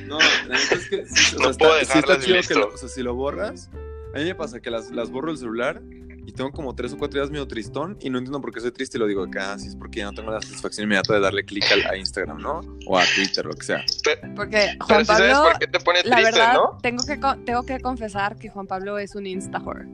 [0.07, 0.97] No, la neta es que
[1.37, 3.71] o No sea, puedo está, sí está chido que lo- o sea, si lo borras,
[4.15, 5.81] a mí me pasa que las, las borro el celular
[6.31, 8.71] y tengo como tres o cuatro días medio tristón y no entiendo por qué soy
[8.71, 11.21] triste y lo digo acá, si es porque ya no tengo la satisfacción inmediata de
[11.21, 12.61] darle clic a Instagram, ¿no?
[12.87, 13.85] O a Twitter, lo que sea.
[14.37, 16.79] Porque Pero Juan si sabes Pablo, por qué te pone la triste, verdad, ¿no?
[16.81, 19.87] tengo, que, tengo que confesar que Juan Pablo es un insta whore.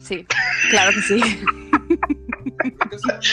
[0.00, 0.26] Sí,
[0.70, 1.20] claro que sí.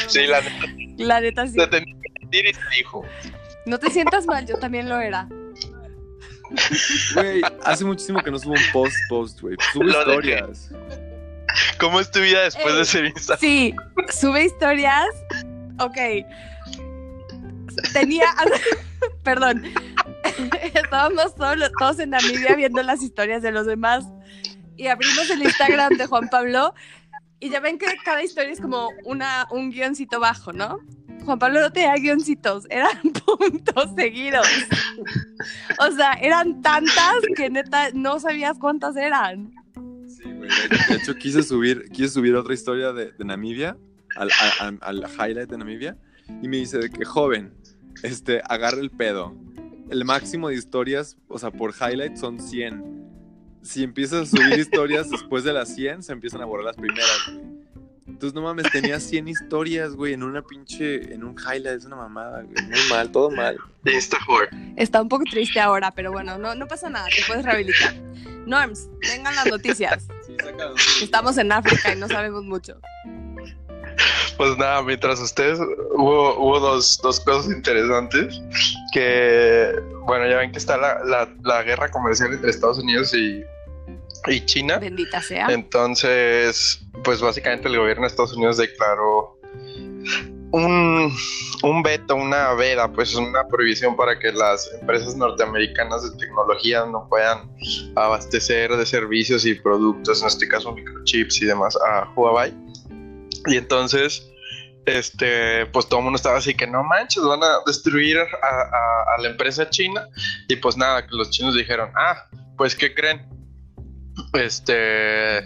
[0.07, 0.65] Sí, la neta
[0.97, 1.57] La neta sí.
[1.57, 3.03] te tenía que decir y te dijo.
[3.65, 5.27] No te sientas mal, yo también lo era.
[7.13, 9.57] Güey, hace muchísimo que no subo un post, post, güey.
[9.73, 10.43] Subo Lo dejé.
[11.79, 13.37] ¿Cómo es tu vida después Ey, de ser Insta?
[13.37, 13.75] Sí,
[14.09, 15.07] sube historias.
[15.79, 15.97] Ok.
[17.93, 18.25] Tenía.
[19.23, 19.63] Perdón.
[20.73, 24.05] Estábamos todos, todos en Namibia viendo las historias de los demás.
[24.75, 26.73] Y abrimos el Instagram de Juan Pablo.
[27.39, 30.79] Y ya ven que cada historia es como una, un guioncito bajo, ¿no?
[31.27, 34.47] Juan Pablo no tenía guioncitos, eran puntos seguidos.
[35.77, 39.53] O sea, eran tantas que neta no sabías cuántas eran.
[40.47, 40.81] Güey.
[40.89, 43.77] De, hecho, quise subir, quise subir otra historia de, de Namibia,
[44.15, 45.97] al, a- a- al highlight de Namibia,
[46.41, 47.53] y me dice de que joven,
[48.03, 49.35] este, agarra el pedo.
[49.89, 52.97] El máximo de historias, o sea, por highlight son 100.
[53.61, 57.21] Si empiezas a subir historias después de las 100, se empiezan a borrar las primeras,
[57.31, 57.57] güey.
[58.07, 61.97] Entonces, no mames, tenía 100 historias, güey, en una pinche, en un highlight, es una
[61.97, 62.65] mamada, güey.
[62.65, 63.57] Muy mal, todo mal.
[64.27, 64.49] Whore.
[64.75, 67.93] Está un poco triste ahora, pero bueno, no, no pasa nada, te puedes rehabilitar.
[68.47, 70.07] Norms, vengan las noticias.
[71.01, 72.79] Estamos en África y no sabemos mucho.
[74.37, 75.59] Pues nada, mientras ustedes
[75.95, 78.39] hubo, hubo dos, dos cosas interesantes
[78.93, 79.73] que,
[80.05, 83.43] bueno, ya ven que está la, la, la guerra comercial entre Estados Unidos y,
[84.27, 84.77] y China.
[84.77, 85.47] Bendita sea.
[85.49, 89.39] Entonces, pues básicamente el gobierno de Estados Unidos declaró
[90.51, 91.13] un,
[91.63, 97.07] un veto, una veda, pues una prohibición para que las empresas norteamericanas de tecnología no
[97.09, 97.51] puedan
[97.95, 102.53] abastecer de servicios y productos, en este caso microchips y demás, a Huawei.
[103.47, 104.25] Y entonces,
[104.85, 109.15] este, pues todo el mundo estaba así que no manches, van a destruir a, a-
[109.17, 110.07] a la empresa china.
[110.47, 112.25] Y pues nada, que los chinos dijeron, ah,
[112.57, 113.27] pues ¿qué creen?
[114.33, 115.41] Este,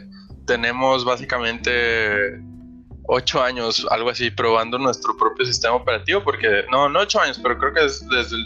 [0.46, 2.40] tenemos básicamente
[3.08, 7.58] ocho años, algo así, probando nuestro propio sistema operativo, porque no, no ocho años, pero
[7.58, 8.46] creo que es desde el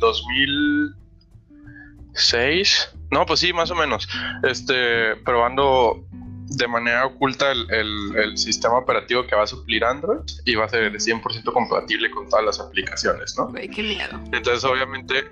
[2.14, 4.08] 2006, no, pues sí, más o menos,
[4.44, 6.04] este, probando
[6.48, 10.66] de manera oculta el, el- el sistema operativo que va a suplir Android y va
[10.66, 13.48] a ser 100% compatible con todas las aplicaciones, ¿no?
[13.50, 14.20] Güey, qué miedo.
[14.32, 15.28] Entonces, obviamente,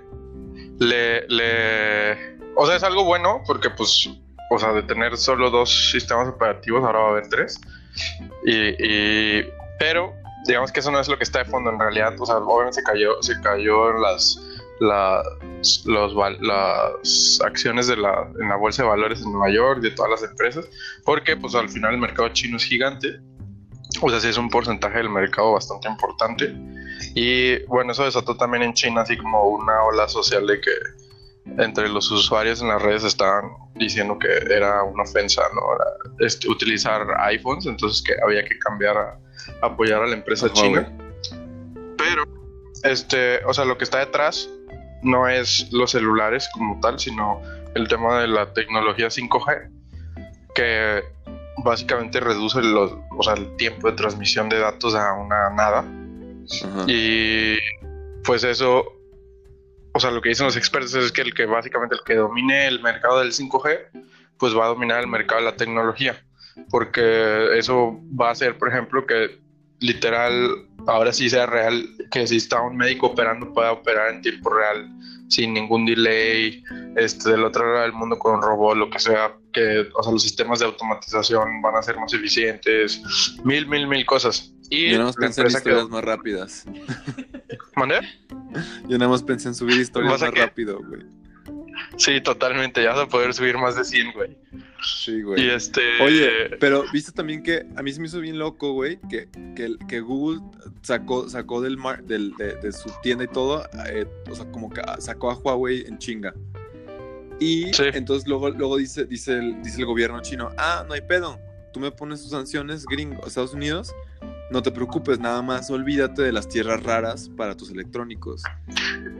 [0.80, 2.36] le, le.
[2.56, 4.08] O sea, es algo bueno porque, pues,
[4.50, 7.60] o sea, de tener solo dos sistemas operativos, ahora va a haber tres.
[8.46, 9.42] Y,
[9.78, 10.14] Pero,
[10.46, 12.14] digamos que eso no es lo que está de fondo en realidad.
[12.18, 14.38] O sea, obviamente se cayó, se cayó las.
[14.80, 15.24] las
[16.40, 20.30] las acciones de la, en la bolsa de valores en Nueva York, de todas las
[20.30, 20.66] empresas,
[21.04, 23.20] porque pues al final el mercado chino es gigante,
[24.02, 26.54] o sea, sí es un porcentaje del mercado bastante importante,
[27.14, 30.70] y bueno, eso desató también en China así como una ola social de que
[31.46, 35.60] entre los usuarios en las redes estaban diciendo que era una ofensa, ¿no?
[35.74, 39.18] Era, este, utilizar iPhones, entonces que había que cambiar a,
[39.62, 40.92] a apoyar a la empresa Ajá, china.
[41.96, 42.24] Pero,
[42.82, 44.48] este, o sea, lo que está detrás
[45.02, 47.40] no es los celulares como tal, sino
[47.74, 49.70] el tema de la tecnología 5G,
[50.54, 51.02] que
[51.62, 55.84] básicamente reduce los, o sea, el tiempo de transmisión de datos a una nada.
[56.86, 57.56] Y
[58.24, 58.84] pues eso,
[59.94, 62.66] o sea, lo que dicen los expertos es que el que básicamente el que domine
[62.66, 63.78] el mercado del 5G,
[64.38, 66.20] pues va a dominar el mercado de la tecnología,
[66.68, 69.38] porque eso va a hacer, por ejemplo, que
[69.78, 70.50] literal
[70.86, 74.90] ahora sí sea real que si está un médico operando pueda operar en tiempo real
[75.28, 76.62] sin ningún delay,
[76.96, 80.12] este, del otro lado del mundo con un robot, lo que sea, que, o sea,
[80.12, 83.00] los sistemas de automatización van a ser más eficientes,
[83.44, 84.52] mil, mil, mil cosas.
[84.68, 86.64] Y Yo nada más pensé en que- historias más rápidas.
[87.76, 88.00] ¿Mandé?
[88.88, 90.40] Yo nada más pensé en subir historias ¿Vas a más qué?
[90.40, 91.02] rápido, güey.
[91.96, 92.82] Sí, totalmente.
[92.82, 94.36] Ya vas a poder subir más de 100, güey.
[94.82, 95.44] Sí, güey.
[95.44, 95.80] Y este.
[96.02, 99.76] Oye, pero viste también que a mí se me hizo bien loco, güey, que, que,
[99.88, 100.40] que Google
[100.82, 104.70] sacó, sacó del, mar, del de, de, su tienda y todo, eh, o sea, como
[104.70, 106.34] que sacó a Huawei en chinga.
[107.40, 107.84] Y sí.
[107.92, 111.38] entonces luego, luego dice, dice, el, dice el gobierno chino, ah, no hay pedo,
[111.72, 113.92] tú me pones tus sanciones gringo, Estados Unidos,
[114.50, 118.42] no te preocupes, nada más olvídate de las tierras raras para tus electrónicos.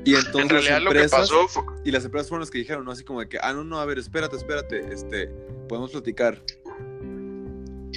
[0.05, 1.65] Y entonces en realidad las empresas, lo que pasó fue...
[1.85, 2.93] y las empresas fueron las que dijeron, ¿no?
[2.93, 5.27] Así como de que, ah, no, no, a ver, espérate, espérate, este,
[5.69, 6.41] podemos platicar.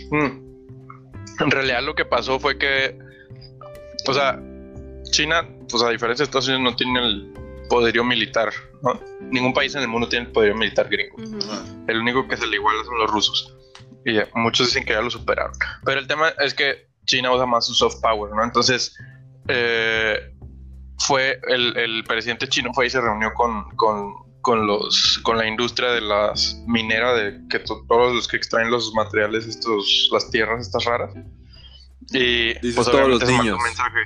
[0.10, 0.48] Mm.
[1.40, 2.98] En realidad lo que pasó fue que,
[4.08, 4.42] o sea,
[5.12, 7.34] China, pues a diferencia de Estados Unidos, no tiene el
[7.68, 8.52] poderío militar.
[8.82, 9.00] ¿no?
[9.22, 11.16] Ningún país en el mundo tiene el poderío militar gringo.
[11.18, 11.86] Uh -huh.
[11.88, 13.54] El único que se le iguala son los rusos.
[14.06, 15.54] Y muchos dicen que ya lo superaron.
[15.84, 18.44] Pero el tema es que China usa más su soft power, ¿no?
[18.44, 18.96] Entonces,
[19.48, 20.34] eh,
[21.00, 25.48] fue el, el, presidente chino fue y se reunió con, con, con, los, con la
[25.48, 30.62] industria de las mineras, de que todos los que extraen los materiales, estos, las tierras
[30.68, 31.14] estas raras.
[32.12, 33.58] Y Dices pues, todos los niños.
[33.58, 34.00] un mensaje.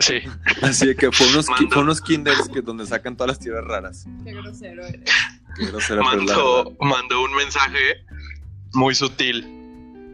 [0.00, 0.20] Sí.
[0.62, 4.06] Así que fue unos, Mandó- fue unos kinders que donde sacan todas las tierras raras.
[4.24, 5.10] Qué grosero eres.
[5.56, 8.04] Qué la mandó, mandó un mensaje
[8.72, 9.46] muy sutil,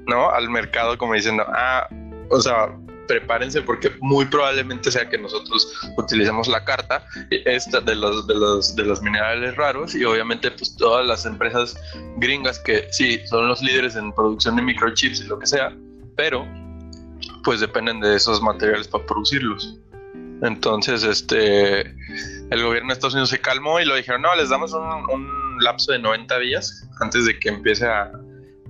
[0.06, 0.30] ¿no?
[0.30, 1.88] Al mercado como diciendo, ah,
[2.30, 2.74] o sea,
[3.06, 8.74] prepárense porque muy probablemente sea que nosotros utilicemos la carta esta de los de los
[8.74, 11.76] de los minerales raros y obviamente pues todas las empresas
[12.16, 15.72] gringas que sí son los líderes en producción de microchips y lo que sea,
[16.16, 16.44] pero
[17.46, 19.78] pues dependen de esos materiales para producirlos.
[20.42, 21.82] Entonces, este,
[22.50, 25.92] el gobierno de Estados Unidos se calmó y lo dijeron, no, les damos un, lapso
[25.92, 28.10] de 90 días antes de que empiece a,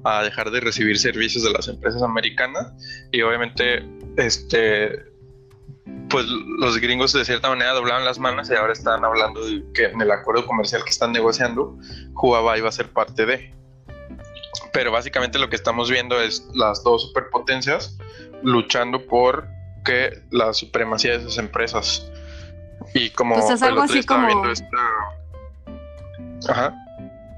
[0.05, 2.71] a dejar de recibir servicios de las empresas americanas
[3.11, 3.85] y obviamente
[4.17, 5.05] este
[6.09, 9.87] pues los gringos de cierta manera doblaban las manos y ahora están hablando de que
[9.87, 11.77] en el acuerdo comercial que están negociando
[12.15, 13.53] Huawei va a ser parte de
[14.73, 17.99] pero básicamente lo que estamos viendo es las dos superpotencias
[18.43, 19.47] luchando por
[19.85, 22.11] que la supremacía de esas empresas
[22.95, 24.67] y como Pues es algo así como- viendo esta-
[26.49, 26.75] Ajá.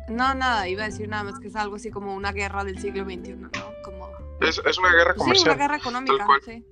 [0.08, 2.78] No, nada, iba a decir nada más que es algo así como una guerra del
[2.80, 3.50] siglo XXI, ¿no?
[3.84, 4.08] Como...
[4.40, 5.48] Es, es una guerra Sí, comercial.
[5.54, 6.64] una guerra económica, sí.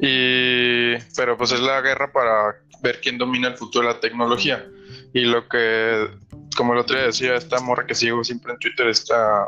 [0.00, 4.64] Y, pero pues es la guerra para ver quién domina el futuro de la tecnología.
[5.12, 6.08] Y lo que,
[6.56, 9.44] como el otro día decía esta morra que sigo siempre en Twitter, esta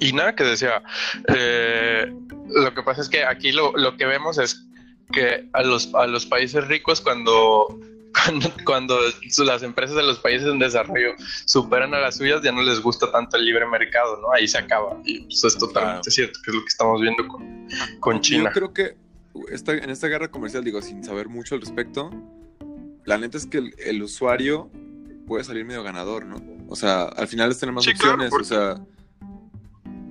[0.00, 0.82] Ina, que decía,
[1.28, 2.12] eh,
[2.48, 4.64] lo que pasa es que aquí lo, lo que vemos es
[5.12, 7.78] que a los, a los países ricos cuando,
[8.24, 8.98] cuando, cuando
[9.44, 11.14] las empresas de los países en desarrollo
[11.44, 14.32] superan a las suyas, ya no les gusta tanto el libre mercado, ¿no?
[14.32, 14.96] Ahí se acaba.
[15.04, 17.68] Y pues es totalmente cierto, que es lo que estamos viendo con,
[18.00, 18.50] con China.
[18.50, 18.96] Yo creo que
[19.50, 22.10] esta, en esta guerra comercial, digo, sin saber mucho al respecto,
[23.04, 24.70] la neta es que el, el usuario
[25.26, 26.36] puede salir medio ganador, ¿no?
[26.68, 28.84] O sea, al final es tener más Sí, claro, opciones, porque- o sea...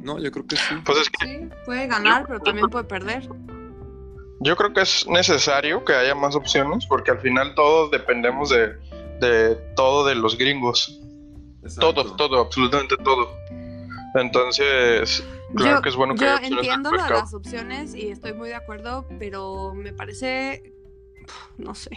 [0.04, 0.76] No, yo creo que sí.
[0.86, 3.28] Pues es que Sí, puede ganar, pero también puede perder.
[4.40, 8.74] Yo creo que es necesario que haya más opciones porque al final todos dependemos de,
[9.22, 11.00] de todo de los gringos.
[11.80, 13.30] Todo, todo, absolutamente todo.
[14.16, 15.24] Entonces,
[15.56, 17.22] claro yo, que es bueno que yo haya entiendo lo de mercado.
[17.22, 20.74] las opciones y estoy muy de acuerdo, pero me parece,
[21.58, 21.90] no sé,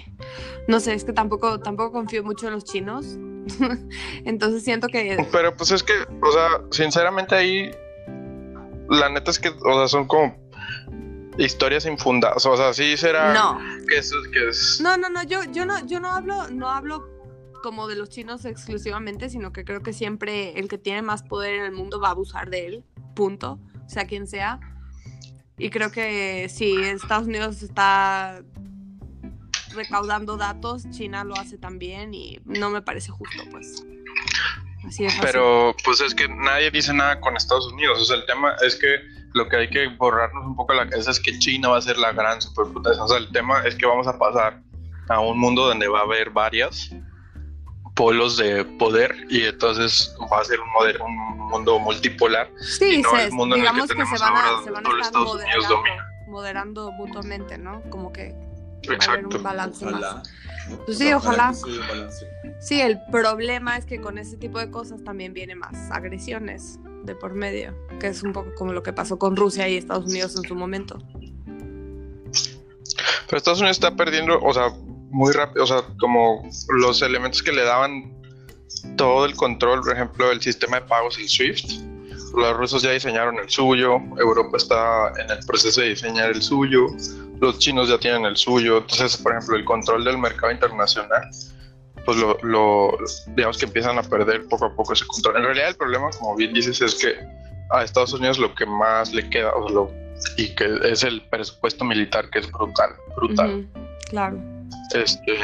[0.69, 3.19] no sé, es que tampoco, tampoco confío mucho en los chinos.
[4.25, 5.93] Entonces siento que Pero pues es que,
[6.23, 7.71] o sea, sinceramente ahí,
[8.89, 10.37] la neta es que, o sea, son como
[11.39, 12.45] historias infundadas.
[12.47, 13.59] O sea, sí será no,
[13.89, 17.09] que es, que es no, no, no, yo, yo no, yo no hablo, no hablo
[17.63, 21.57] como de los chinos exclusivamente, sino que creo que siempre el que tiene más poder
[21.57, 22.85] en el mundo va a abusar de él,
[23.15, 24.61] punto, sea quien sea.
[25.59, 28.43] Y creo que si Estados Unidos está
[29.75, 33.85] recaudando datos, China lo hace también y no me parece justo, pues.
[34.87, 35.15] Así es.
[35.21, 38.01] Pero pues es que nadie dice nada con Estados Unidos.
[38.01, 39.01] O sea, el tema es que
[39.35, 41.99] lo que hay que borrarnos un poco la cabeza es que China va a ser
[41.99, 43.03] la gran superpotencia.
[43.03, 44.61] O sea, el tema es que vamos a pasar
[45.09, 46.91] a un mundo donde va a haber varias
[47.95, 52.51] polos de poder y entonces va a ser un, moder- un mundo multipolar.
[52.61, 54.51] Sí, y no se- el mundo en el que digamos que, se van ahora, a,
[54.53, 56.07] donde se van solo a estar Estados Unidos moderando, domina.
[56.29, 57.83] moderando mutuamente, ¿no?
[57.91, 58.35] Como que
[58.89, 60.15] va a haber un balance Ojalá.
[60.17, 60.29] más.
[60.85, 61.55] Pues sí, ojalá.
[62.61, 67.15] Sí, el problema es que con ese tipo de cosas también viene más agresiones de
[67.15, 70.37] por medio, que es un poco como lo que pasó con Rusia y Estados Unidos
[70.37, 70.99] en su momento.
[73.27, 74.71] Pero Estados Unidos está perdiendo, o sea,
[75.11, 78.13] muy rápido, o sea, como los elementos que le daban
[78.97, 81.71] todo el control, por ejemplo, el sistema de pagos, el SWIFT.
[82.35, 86.89] Los rusos ya diseñaron el suyo, Europa está en el proceso de diseñar el suyo,
[87.41, 88.79] los chinos ya tienen el suyo.
[88.79, 91.29] Entonces, por ejemplo, el control del mercado internacional
[92.05, 92.97] pues lo, lo,
[93.35, 95.39] digamos que empiezan a perder poco a poco ese control.
[95.39, 97.17] En realidad el problema, como bien dices, es que
[97.73, 99.91] a Estados Unidos lo que más le queda, o sea, lo-
[100.37, 103.69] y que es el presupuesto militar, que es brutal, brutal.
[104.09, 104.39] Claro.
[104.95, 105.35] Este,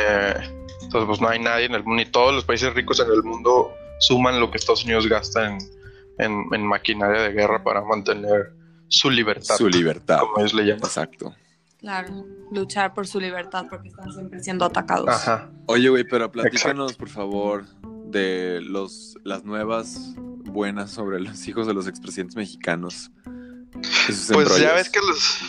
[0.83, 3.25] entonces, pues no hay nadie en el mundo, ni todos los países ricos en el
[3.25, 5.59] mundo suman lo que Estados Unidos gasta en,
[6.19, 8.53] en, en maquinaria de guerra para mantener
[8.87, 9.57] su libertad.
[9.57, 10.21] Su libertad.
[10.21, 10.85] Como ellos le llaman.
[10.85, 11.35] Exacto.
[11.83, 15.09] Claro, luchar por su libertad porque están siempre siendo atacados.
[15.09, 15.51] Ajá.
[15.67, 17.65] Oye, güey, pero platícanos, por favor,
[18.07, 23.11] de los las nuevas buenas sobre los hijos de los expresidentes mexicanos.
[24.33, 25.41] Pues ya ves que los,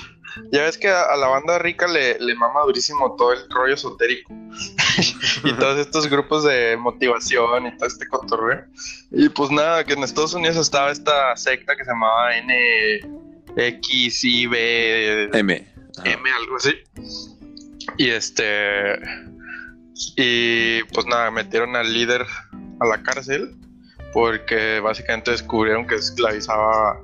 [0.52, 4.34] ya ves que a, la banda rica le, le mama durísimo todo el rollo esotérico
[5.44, 8.66] y todos estos grupos de motivación y todo este cotorreo.
[9.12, 12.32] Y pues nada, que en Estados Unidos estaba esta secta que se llamaba
[13.56, 14.52] NXIB
[16.04, 16.12] M.
[16.12, 16.74] M, algo así.
[17.98, 18.96] Y este.
[20.16, 22.26] Y pues nada, metieron al líder
[22.80, 23.56] a la cárcel
[24.14, 27.00] porque básicamente descubrieron que esclavizaba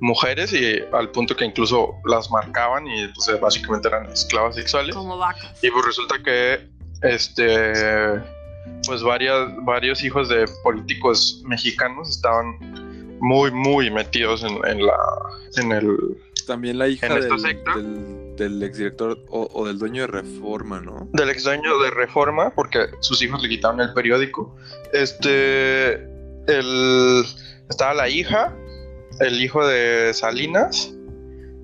[0.00, 4.94] mujeres y al punto que incluso las marcaban y pues básicamente eran esclavas sexuales.
[4.94, 5.62] Como vacas.
[5.62, 6.68] Y pues resulta que
[7.02, 7.72] este
[8.86, 14.96] pues varias, varios hijos de políticos mexicanos estaban muy muy metidos en, en la
[15.56, 15.96] en el
[16.50, 21.08] También la hija del, del, del exdirector o, o del dueño de Reforma, ¿no?
[21.12, 24.56] del ex dueño de Reforma, porque sus hijos le quitaron el periódico.
[24.92, 25.92] Este,
[26.48, 27.24] el,
[27.68, 28.52] estaba la hija,
[29.20, 30.92] el hijo de Salinas,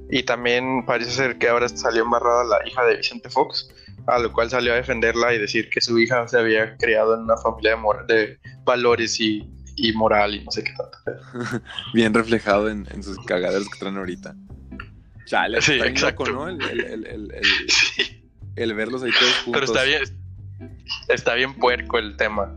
[0.08, 3.68] y también parece ser que ahora salió embarrada la hija de Vicente Fox,
[4.06, 7.22] a lo cual salió a defenderla y decir que su hija se había criado en
[7.22, 7.76] una familia
[8.06, 11.60] de, valores y, y moral y no sé qué tanto.
[11.92, 14.36] Bien reflejado en, en sus cagaderos que traen ahorita.
[15.26, 16.24] Chale, Sí, está exacto.
[16.26, 16.48] loco, ¿no?
[16.48, 18.22] El, el, el, el, el-
[18.56, 19.52] el verlos ahí todos juntos.
[19.52, 20.02] Pero está bien,
[21.08, 22.54] está bien puerco el tema.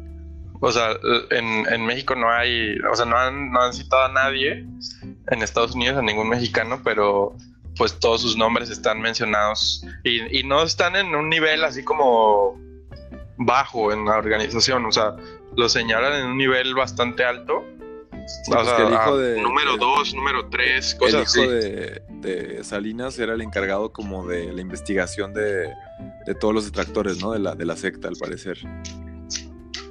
[0.62, 0.92] O sea,
[1.32, 4.66] en, en México no hay, o sea, no han, no han citado a nadie
[5.32, 7.36] en Estados Unidos, a ningún mexicano, pero
[7.78, 12.60] pues todos sus nombres están mencionados y, y no están en un nivel así como
[13.38, 15.16] bajo en la organización, o sea,
[15.56, 17.66] lo señalan en un nivel bastante alto.
[18.46, 21.36] Sí, o pues sea, el hijo a- de- número el- 2, número 3, El cosas
[21.36, 21.52] hijo así.
[21.52, 25.70] de, de Salinas era el encargado como de la investigación de,
[26.26, 27.32] de todos los detractores, ¿no?
[27.32, 28.58] De la, de la secta, al parecer.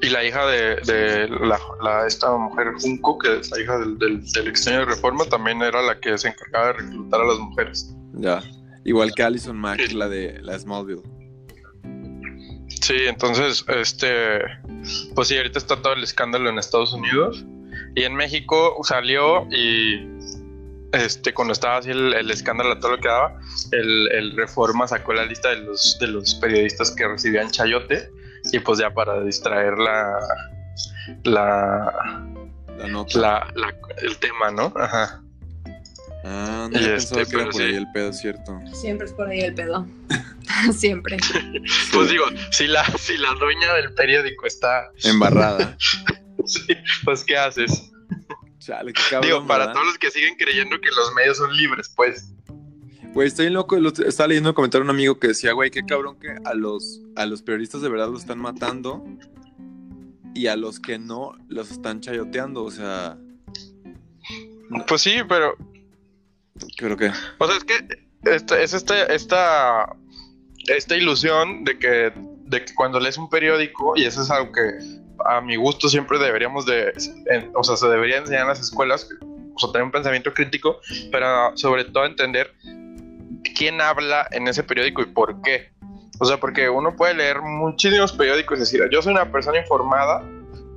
[0.01, 3.99] Y la hija de, de la, la- esta mujer Junco, que es la hija del,
[3.99, 7.39] del, del extraño de reforma, también era la que se encargaba de reclutar a las
[7.41, 7.93] mujeres.
[8.15, 8.41] Ya.
[8.85, 11.03] Igual que Alison Mack, la de la Smallville.
[12.81, 14.41] Sí, entonces, este,
[15.15, 17.45] pues sí, ahorita está todo el escándalo en Estados Unidos.
[17.99, 20.07] Y en México salió y,
[20.93, 23.39] este, cuando estaba así el, el escándalo, todo lo que daba,
[23.73, 28.11] el, el Reforma sacó la lista de los, de los periodistas que recibían chayote.
[28.53, 30.17] Y pues ya para distraer la,
[31.25, 32.25] la,
[32.79, 33.19] La nota.
[33.19, 34.73] la, la- el tema, ¿no?
[34.77, 35.23] Ajá.
[36.25, 38.59] Ah, no Y este, que era por ahí el pedo, ¿cierto?
[38.73, 39.87] Siempre es por ahí el pedo.
[40.73, 41.17] Siempre.
[41.93, 45.77] Pues digo, si la, si la dueña del periódico está, Embarrada.
[46.67, 46.67] sí,
[47.05, 47.91] pues ¿qué haces?
[48.59, 49.31] Chale, qué cabrón.
[49.31, 49.75] digo, para ¿verdad?
[49.75, 52.33] todos los que siguen creyendo que los medios son libres, pues.
[53.15, 53.77] Güey, estoy loco.
[53.79, 56.55] lo- Estaba leyendo un comentario de un amigo que decía, güey, qué cabrón que a
[56.55, 59.05] los, a los periodistas de verdad los están matando
[60.35, 62.65] y a los que no los están chayoteando.
[62.65, 63.17] O sea,
[64.87, 65.57] Pues sí, pero,
[66.77, 67.11] creo que.
[67.39, 67.89] o sea, es que
[68.25, 69.97] esta, es este, esta,
[70.67, 72.13] esta ilusión de que,
[72.45, 74.61] de que cuando lees un periódico, y eso es algo que
[75.25, 76.93] a mi gusto siempre deberíamos de,
[77.27, 79.09] en- o sea, se debería enseñar en las escuelas,
[79.55, 82.53] o sea, tener un pensamiento crítico, pero sobre todo entender
[83.57, 85.71] quién habla en ese periódico y por qué.
[86.21, 90.23] O sea, porque uno puede leer muchísimos periódicos y decir, yo soy una persona informada,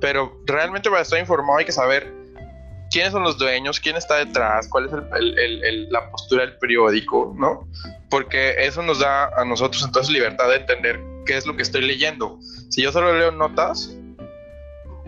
[0.00, 2.12] pero realmente para estar informado hay que saber
[2.90, 6.56] quiénes son los dueños, quién está detrás, cuál es el- el- el- la postura del
[6.58, 7.66] periódico, ¿no?
[8.10, 11.82] Porque eso nos da a nosotros entonces libertad de entender qué es lo que estoy
[11.82, 12.38] leyendo.
[12.68, 13.96] Si yo solo leo notas,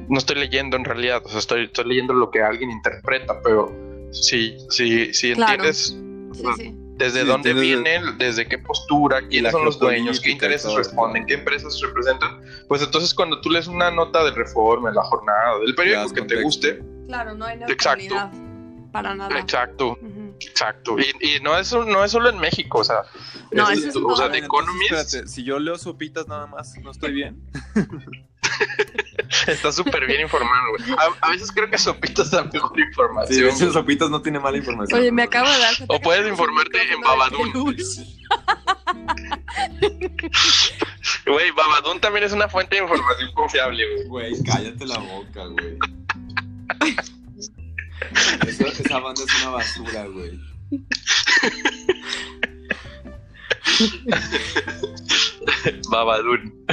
[0.08, 3.72] no estoy leyendo en realidad, o sea, estoy, estoy leyendo lo que alguien interpreta, pero
[4.12, 5.52] si, si, si Claro.
[5.52, 5.96] entiendes
[6.32, 6.74] Sí, sí.
[6.96, 11.26] desde Sí, dónde viene, desde qué postura, quiénes son los dueños, qué intereses todo, responden,
[11.26, 15.58] qué empresas representan, pues entonces cuando tú lees una nota de Reforma, de la jornada,
[15.60, 18.30] del periódico que te guste, Claro, no hay Exacto.
[18.90, 19.38] Para nada.
[19.40, 19.98] exacto,
[20.40, 20.96] exacto.
[20.98, 23.02] Y, y no, es, no es solo en México, o sea,
[23.50, 26.76] No, es- eso es o sea, entonces, Economist espérate, si yo leo sopitas nada más,
[26.82, 27.40] ¿no estoy bien?
[29.46, 30.70] está súper bien informado.
[30.78, 30.90] güey.
[30.98, 33.44] A, a veces creo que Sopitas da mejor Sí, información.
[33.46, 34.98] veces sopitas no tiene mala información.
[35.00, 37.00] Oye, me acabo de dar O puedes informarte en
[37.52, 37.84] peluche.
[41.26, 44.06] Güey, Babadún también es una fuente de información confiable, güey.
[44.08, 45.78] Güey, cállate la boca, güey.
[48.46, 50.38] Esa, esa banda es una basura, güey.
[55.90, 56.64] Babadún.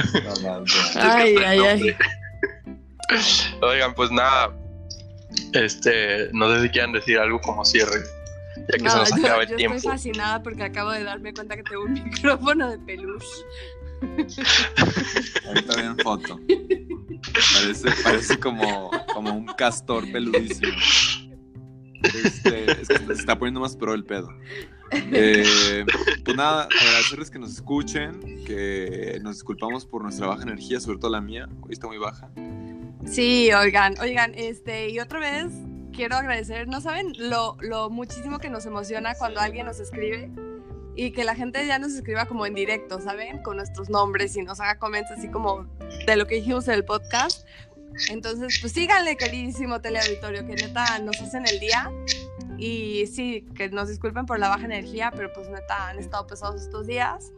[0.96, 1.96] Ay, ay, ay.
[3.62, 4.56] Oigan, pues nada.
[5.52, 8.00] Este, no sé si quieran decir algo como cierre.
[8.56, 9.76] Ya que se No, nos yo, acaba yo el tiempo.
[9.76, 13.26] estoy fascinada porque acabo de darme cuenta que tengo un micrófono de peluche.
[15.46, 16.40] Ahorita ven foto.
[17.54, 20.72] Parece, parece como, como un castor peludísimo.
[22.02, 24.28] Este, es que se está poniendo más pro el pedo.
[24.90, 25.84] Eh,
[26.24, 31.10] pues nada, agradecerles que nos escuchen, que nos disculpamos por nuestra baja energía, sobre todo
[31.12, 32.28] la mía, hoy está muy baja.
[33.06, 35.52] Sí, oigan, oigan, este, y otra vez
[35.92, 40.30] quiero agradecer, no saben lo, lo muchísimo que nos emociona cuando alguien nos escribe
[40.94, 43.42] y que la gente ya nos escriba como en directo, ¿saben?
[43.42, 45.66] Con nuestros nombres y nos haga comments así como
[46.06, 47.46] de lo que dijimos en el podcast.
[48.10, 51.90] Entonces, pues síganle, queridísimo teleauditorio, que neta nos hacen el día.
[52.58, 56.62] Y sí, que nos disculpen por la baja energía, pero pues neta han estado pesados
[56.62, 57.32] estos días.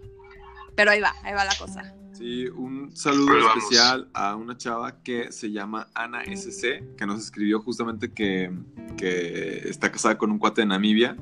[0.75, 1.95] Pero ahí va, ahí va la cosa.
[2.17, 3.65] Sí, un saludo Pues vamos.
[3.65, 8.51] especial a una chava que se llama Ana SC, que nos escribió justamente que,
[8.97, 11.17] que está casada con un cuate de Namibia.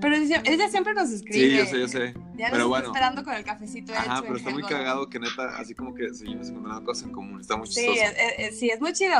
[0.00, 1.50] Pero ella, siempre nos escribe.
[1.50, 2.14] Sí, yo sé, yo sé.
[2.36, 4.00] Ya nos Pero está bueno, esperando con el cafecito hecho.
[4.00, 7.40] ajá, pero está muy cagado que neta, así como que seguimos encontrando cosas en común.
[7.40, 8.00] Está muy Sí, chistoso.
[8.02, 8.14] es,
[8.52, 9.16] es- sí, es muy chido.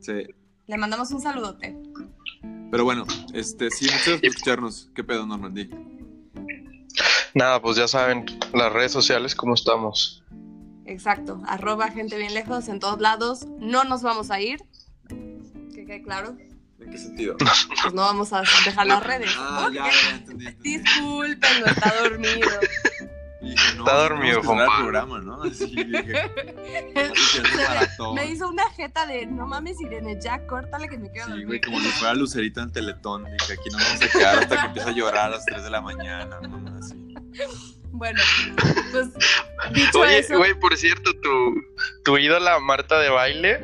[0.00, 0.12] Sí.
[0.66, 1.76] Le mandamos un saludote.
[2.70, 4.90] Pero bueno, este, sí, muchas gracias por escucharnos.
[4.94, 5.70] ¿Qué pedo, Normandy?
[7.34, 10.24] Nada, pues ya saben, las redes sociales, ¿cómo estamos?
[10.90, 11.40] Exacto.
[11.46, 13.46] Arroba gente bien lejos en todos lados.
[13.58, 14.60] No nos vamos a ir.
[15.08, 16.36] Que quede claro.
[16.80, 17.36] ¿En qué sentido?
[17.38, 19.30] Pues no vamos a dejar las redes.
[19.38, 19.74] Ah, Ok.
[19.74, 20.46] ya, ya, entendí.
[20.46, 20.78] entendí.
[20.78, 22.48] Disculpen, no está dormido.
[23.42, 24.64] Dije, no, Está dormido, compa.
[24.64, 25.42] el programa, ¿no?
[25.44, 26.30] Así dije,
[27.14, 31.30] Se me- hizo una jeta de no mames, Irene, ya córtale que me quedo Sí,
[31.30, 31.46] dormida.
[31.46, 33.24] güey, como si fuera Lucerito en Teletón.
[33.24, 35.70] Dije, aquí no vamos a quedar hasta que empiece a llorar a las 3 de
[35.70, 36.94] la mañana, mamá, así.
[37.92, 38.20] Bueno,
[38.92, 39.08] pues
[39.72, 40.38] dicho Oye, eso.
[40.38, 41.54] güey, por cierto, tu,
[42.04, 43.60] tu ídola Marta de baile,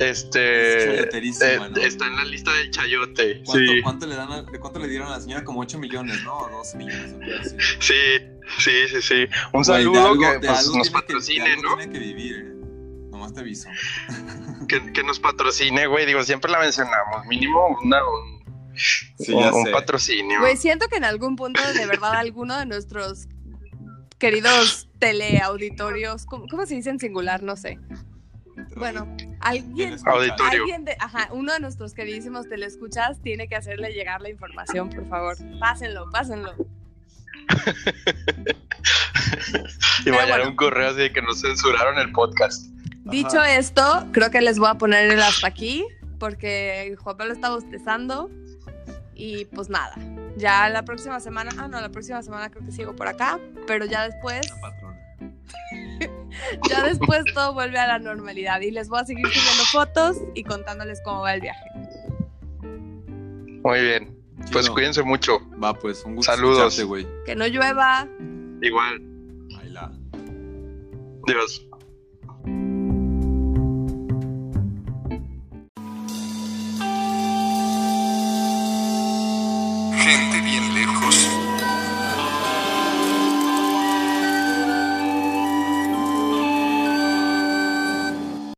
[0.00, 1.76] Es este, eh, ¿no?
[1.76, 3.42] está en la lista del chayote.
[3.44, 5.44] ¿Cuánto, Sí, cuánto le dan a- ¿De cuánto le dieron a la señora?
[5.44, 6.36] Como 8 millones, ¿no?
[6.38, 7.14] O 12 millones.
[7.40, 7.56] así.
[7.80, 7.94] sí,
[8.58, 9.14] sí, sí, sí.
[9.52, 11.76] Un Güey, de saludo algo- que de pues, algo nos que- patrocine, de algo ¿no?
[11.76, 12.54] Tiene que vivir, ¿eh?
[13.10, 13.68] Nomás te aviso.
[14.68, 16.06] Que, que nos patrocine, güey.
[16.06, 17.26] Digo, siempre la mencionamos.
[17.26, 18.38] Mínimo una, un,
[19.18, 20.38] Sí, un- ya un patrocinio.
[20.40, 23.26] Güey, siento que en algún punto, de verdad, alguno de nuestros
[24.18, 27.42] queridos teleauditorios, ¿cómo, cómo se dice en singular?
[27.42, 27.78] No sé.
[28.76, 29.06] Bueno,
[29.40, 29.96] alguien,
[30.38, 35.08] alguien de, ajá, uno de nuestros queridísimos telescuchas tiene que hacerle llegar la información, por
[35.08, 35.36] favor.
[35.60, 36.54] Pásenlo, pásenlo.
[40.04, 40.50] y vaya bueno.
[40.50, 42.66] un correo así de que nos censuraron el podcast.
[43.04, 45.86] Dicho esto, creo que les voy a poner el hasta aquí,
[46.18, 48.30] porque Juan Pablo está bostezando.
[49.18, 49.96] Y pues nada,
[50.36, 53.84] ya la próxima semana, ah, no, la próxima semana creo que sigo por acá, pero
[53.84, 54.98] ya después, La patrona.
[56.70, 60.44] ya después todo vuelve a la normalidad y les voy a seguir subiendo fotos y
[60.44, 61.68] contándoles cómo va el viaje.
[63.64, 64.16] Muy bien.
[64.52, 65.40] Pues cuídense mucho.
[65.62, 66.80] Va, pues, un gusto Saludos.
[67.26, 68.06] Que no llueva.
[68.62, 69.02] Igual.
[69.58, 69.92] Ahí la.
[71.26, 71.67] Dios.
[80.08, 80.67] Gente bien.